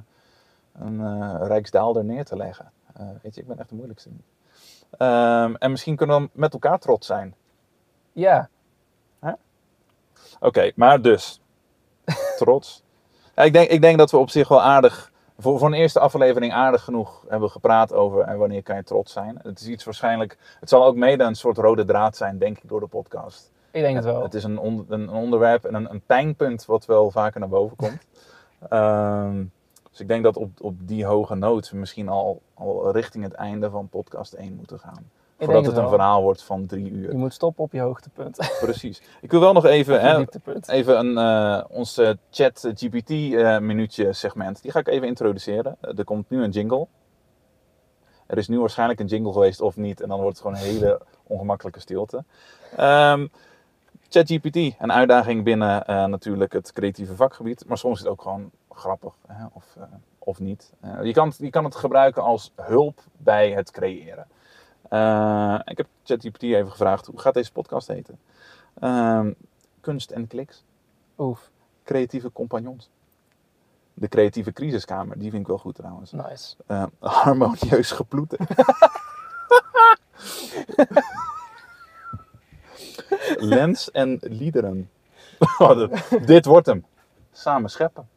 een 0.85 1.01
eh, 1.01 1.47
Rijksdaalder 1.47 2.05
neer 2.05 2.25
te 2.25 2.37
leggen. 2.37 2.73
Eh, 2.95 3.07
weet 3.23 3.35
je, 3.35 3.41
ik 3.41 3.47
ben 3.47 3.59
echt 3.59 3.69
de 3.69 3.75
moeilijkste. 3.75 4.11
Ehm, 4.91 5.55
en 5.55 5.71
misschien 5.71 5.97
kunnen 5.97 6.23
we 6.23 6.29
met 6.33 6.53
elkaar 6.53 6.79
trots 6.79 7.07
zijn. 7.07 7.35
Ja, 8.13 8.49
Oké, 10.41 10.73
maar 10.75 11.03
dus. 11.03 11.41
Trots. 12.39 12.83
Ja, 13.35 13.43
ik, 13.43 13.53
denk, 13.53 13.71
ik 13.71 13.81
denk 13.81 13.99
dat 13.99 14.11
we 14.11 14.17
op 14.17 14.31
zich 14.31 14.49
wel 14.49 14.63
aardig. 14.63 15.13
Voor, 15.39 15.59
voor 15.59 15.69
een 15.69 15.75
eerste 15.75 16.01
aflevering 16.01 16.53
aardig 16.53 16.85
genoeg 16.85 17.25
hebben 17.29 17.51
gepraat 17.51 17.93
over 17.93 18.21
en 18.23 18.39
wanneer 18.39 18.63
kan 18.63 18.77
je 18.77 18.83
trots 18.83 19.13
zijn. 19.13 19.39
Het 19.43 19.61
is 19.61 19.67
iets 19.67 19.85
waarschijnlijk. 19.85 20.39
Het 20.61 20.69
zal 20.69 20.85
ook 20.85 20.97
mede 20.97 21.25
een 21.25 21.35
soort 21.35 21.59
rode 21.59 21.85
draad 21.85 22.17
zijn, 22.17 22.39
denk 22.39 22.57
ik, 22.57 22.69
door 22.69 22.81
de 22.81 22.87
podcast. 22.87 23.51
ik 23.71 23.83
denk 23.83 23.97
het 23.97 24.05
wel. 24.05 24.23
Het 24.23 24.35
is 24.35 24.45
een, 24.45 24.59
on- 24.59 24.87
een 24.89 25.09
onderwerp 25.11 25.65
en 25.65 25.75
een, 25.75 25.91
een 25.91 26.01
pijnpunt 26.07 26.65
wat 26.65 26.87
wel 26.87 27.11
vaker 27.11 27.41
naar 27.41 27.49
boven 27.49 27.77
komt. 27.77 27.99
Ehm, 28.69 29.45
dus 29.91 30.01
ik 30.01 30.09
denk 30.09 30.25
dat 30.25 30.37
op, 30.37 30.51
op 30.61 30.75
die 30.79 31.05
hoge 31.05 31.35
noot 31.35 31.71
we 31.71 31.77
misschien 31.77 32.09
al, 32.09 32.43
al 32.55 32.93
richting 32.93 33.25
het 33.25 33.33
einde 33.33 33.71
van 33.71 33.89
podcast 33.89 34.33
1 34.33 34.55
moeten 34.55 34.79
gaan. 34.79 35.11
Voordat 35.39 35.67
het 35.67 35.75
het 35.75 35.85
een 35.85 35.91
verhaal 35.91 36.23
wordt 36.23 36.43
van 36.43 36.67
drie 36.67 36.91
uur. 36.91 37.11
Je 37.11 37.17
moet 37.17 37.35
stoppen 37.35 37.65
op 37.65 37.73
je 37.73 37.81
hoogtepunt. 37.81 38.37
Precies. 38.61 39.03
Ik 39.21 39.31
wil 39.31 39.41
wel 39.41 39.53
nog 39.53 39.65
even, 39.65 40.01
hè, 40.01 40.25
even 40.67 40.99
een, 40.99 41.19
eh 41.19 41.65
ons 41.69 41.99
eh, 41.99 42.11
chat 42.31 42.71
GPT 42.75 43.11
eh, 43.11 43.59
minuutje 43.59 44.13
segment. 44.13 44.63
Die 44.63 44.71
ga 44.71 44.79
ik 44.79 44.89
even 44.89 45.07
introduceren. 45.07 45.77
Eh, 45.81 45.99
er 45.99 46.05
komt 46.05 46.31
nu 46.31 46.43
een 46.43 46.51
jingle. 46.51 46.87
Er 48.27 48.39
is 48.39 48.49
nu 48.49 48.61
waarschijnlijk 48.61 49.01
een 49.01 49.07
jingle 49.07 49.33
geweest 49.33 49.61
of 49.61 49.77
niet. 49.77 50.01
En 50.01 50.09
dan 50.09 50.21
wordt 50.21 50.39
het 50.39 50.47
gewoon 50.47 50.63
een 50.63 50.73
hele 50.73 51.01
ongemakkelijke 51.33 51.81
stilte. 51.81 52.25
Ehm 52.77 53.27
ChatGPT, 54.09 54.57
een 54.57 54.93
uitdaging 54.93 55.45
binnen 55.45 55.85
eh, 55.87 56.05
natuurlijk 56.05 56.53
het 56.53 56.73
creatieve 56.73 57.17
vakgebied. 57.17 57.65
Maar 57.67 57.79
soms 57.79 57.95
is 57.95 58.01
het 58.01 58.13
ook 58.13 58.23
gewoon 58.23 58.51
grappig. 58.71 59.15
Hè? 59.27 59.45
Of, 59.53 59.65
eh, 59.77 59.83
of 60.19 60.39
niet. 60.39 60.73
Eh, 60.81 61.03
je, 61.03 61.13
kan, 61.13 61.33
je 61.39 61.51
kan 61.51 61.65
het 61.65 61.75
gebruiken 61.75 62.23
als 62.23 62.53
hulp 62.55 63.01
bij 63.17 63.51
het 63.51 63.71
creëren. 63.71 64.27
Eh, 64.89 65.59
ik 65.65 65.77
heb 65.77 65.87
ChatGPT 66.05 66.43
even 66.43 66.71
gevraagd, 66.71 67.07
hoe 67.07 67.19
gaat 67.21 67.35
deze 67.35 67.53
podcast 67.53 67.89
heten? 67.89 68.19
Ehm, 68.81 69.33
kunst 69.81 70.11
en 70.11 70.27
kliks. 70.27 70.65
Oef. 71.19 71.51
creatieve 71.85 72.33
compagnons. 72.33 72.91
De 73.95 74.09
creatieve 74.09 74.53
crisiskamer, 74.53 75.19
die 75.19 75.31
vind 75.31 75.43
ik 75.43 75.49
wel 75.49 75.59
goed 75.59 75.75
trouwens. 75.75 76.13
Nice. 76.13 76.57
Eh, 76.67 76.85
harmonieus 77.01 77.91
geploeten. 77.91 78.39
Lens 83.39 83.91
en 83.91 84.19
liederen. 84.21 84.91
Oh, 85.59 85.77
de- 85.77 86.19
dit 86.27 86.45
wordt 86.45 86.67
hem. 86.67 86.85
Samen 87.33 87.71
scheppen. 87.71 88.09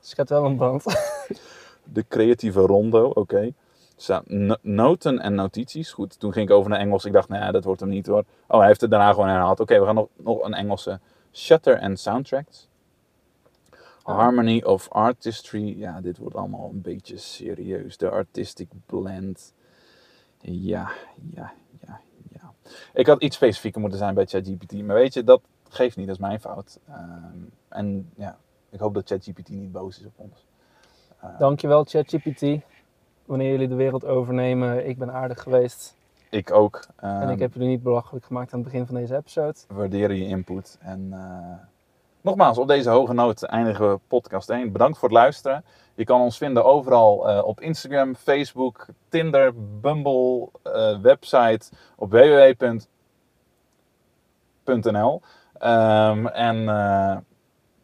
Schet 0.00 0.28
wel 0.28 0.44
een 0.44 0.56
band. 0.56 0.84
De 1.84 2.04
creatieve 2.08 2.60
rondo, 2.60 3.08
oké. 3.08 3.52
No- 4.26 4.56
Noten 4.62 5.18
en 5.18 5.34
notities. 5.34 5.92
Goed, 5.92 6.20
toen 6.20 6.32
ging 6.32 6.48
ik 6.48 6.54
over 6.54 6.70
naar 6.70 6.80
Engels. 6.80 7.04
Ik 7.04 7.12
dacht, 7.12 7.28
nee, 7.28 7.52
dat 7.52 7.64
wordt 7.64 7.80
hem 7.80 7.88
niet 7.88 8.06
hoor. 8.06 8.24
Oh, 8.48 8.58
hij 8.58 8.66
heeft 8.66 8.80
het 8.80 8.90
daarna 8.90 9.12
gewoon 9.12 9.28
herhaald. 9.28 9.60
Oké, 9.60 9.78
we 9.80 9.84
gaan 9.86 9.94
nog, 9.94 10.08
nog 10.16 10.42
een 10.42 10.54
Engelse. 10.54 11.00
Shutter 11.32 11.76
en 11.76 11.96
soundtracks. 11.96 12.68
Harmony 14.02 14.62
of 14.62 14.88
Artistry. 14.90 15.78
Ja, 15.78 16.00
dit 16.00 16.18
wordt 16.18 16.34
allemaal 16.36 16.70
een 16.72 16.80
beetje 16.82 17.16
serieus. 17.16 17.96
De 17.96 18.10
artistic 18.10 18.68
blend. 18.86 19.54
Ja, 20.40 20.90
ja, 21.34 21.52
ja, 21.86 22.00
ja. 22.30 22.52
Ik 22.92 23.06
had 23.06 23.22
iets 23.22 23.36
specifieker 23.36 23.80
moeten 23.80 23.98
zijn 23.98 24.14
bij 24.14 24.26
ChatGPT. 24.26 24.72
Maar 24.72 24.96
weet 24.96 25.14
je, 25.14 25.24
dat 25.24 25.40
geeft 25.68 25.96
niet. 25.96 26.06
Dat 26.06 26.14
is 26.14 26.20
mijn 26.22 26.40
fout. 26.40 26.78
Ehm, 26.88 27.38
en 27.68 28.10
ja, 28.16 28.38
ik 28.70 28.80
hoop 28.80 28.94
dat 28.94 29.08
ChatGPT 29.08 29.48
niet 29.48 29.72
boos 29.72 29.98
is 29.98 30.06
op 30.06 30.12
ons. 30.16 30.46
Eh, 31.20 31.38
Dankjewel 31.38 31.84
ChatGPT. 31.84 32.42
Wanneer 33.28 33.50
jullie 33.50 33.68
de 33.68 33.74
wereld 33.74 34.04
overnemen, 34.04 34.88
ik 34.88 34.98
ben 34.98 35.12
aardig 35.12 35.42
geweest. 35.42 35.94
Ik 36.30 36.52
ook. 36.52 36.86
en 36.96 37.20
Ehm, 37.20 37.30
ik 37.30 37.38
heb 37.38 37.52
jullie 37.52 37.68
niet 37.68 37.82
belachelijk 37.82 38.24
gemaakt 38.24 38.52
aan 38.52 38.60
het 38.60 38.68
begin 38.68 38.86
van 38.86 38.94
deze 38.94 39.16
episode. 39.16 39.54
We 39.68 39.74
waarderen 39.74 40.16
je 40.16 40.26
input. 40.26 40.78
En 40.80 41.08
eh, 41.12 41.54
nogmaals, 42.20 42.58
op 42.58 42.68
deze 42.68 42.90
hoge 42.90 43.12
noot 43.12 43.42
eindigen 43.42 43.90
we 43.90 43.98
podcast 44.06 44.50
1. 44.50 44.72
Bedankt 44.72 44.98
voor 44.98 45.08
het 45.08 45.16
luisteren. 45.18 45.64
Je 45.94 46.04
kan 46.04 46.20
ons 46.20 46.36
vinden 46.36 46.64
overal 46.64 47.28
eh, 47.28 47.44
op 47.44 47.60
Instagram, 47.60 48.14
Facebook, 48.14 48.86
Tinder, 49.08 49.52
Bumble, 49.80 50.48
eh, 50.62 51.00
website 51.00 51.70
op 51.96 52.10
www.nl. 52.10 52.82
Ehm, 55.58 56.26
en 56.26 56.66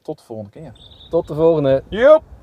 tot 0.02 0.18
de 0.18 0.24
volgende 0.24 0.50
keer. 0.50 0.72
Tot 1.10 1.28
de 1.28 1.34
volgende. 1.34 1.82
Joep! 1.88 2.33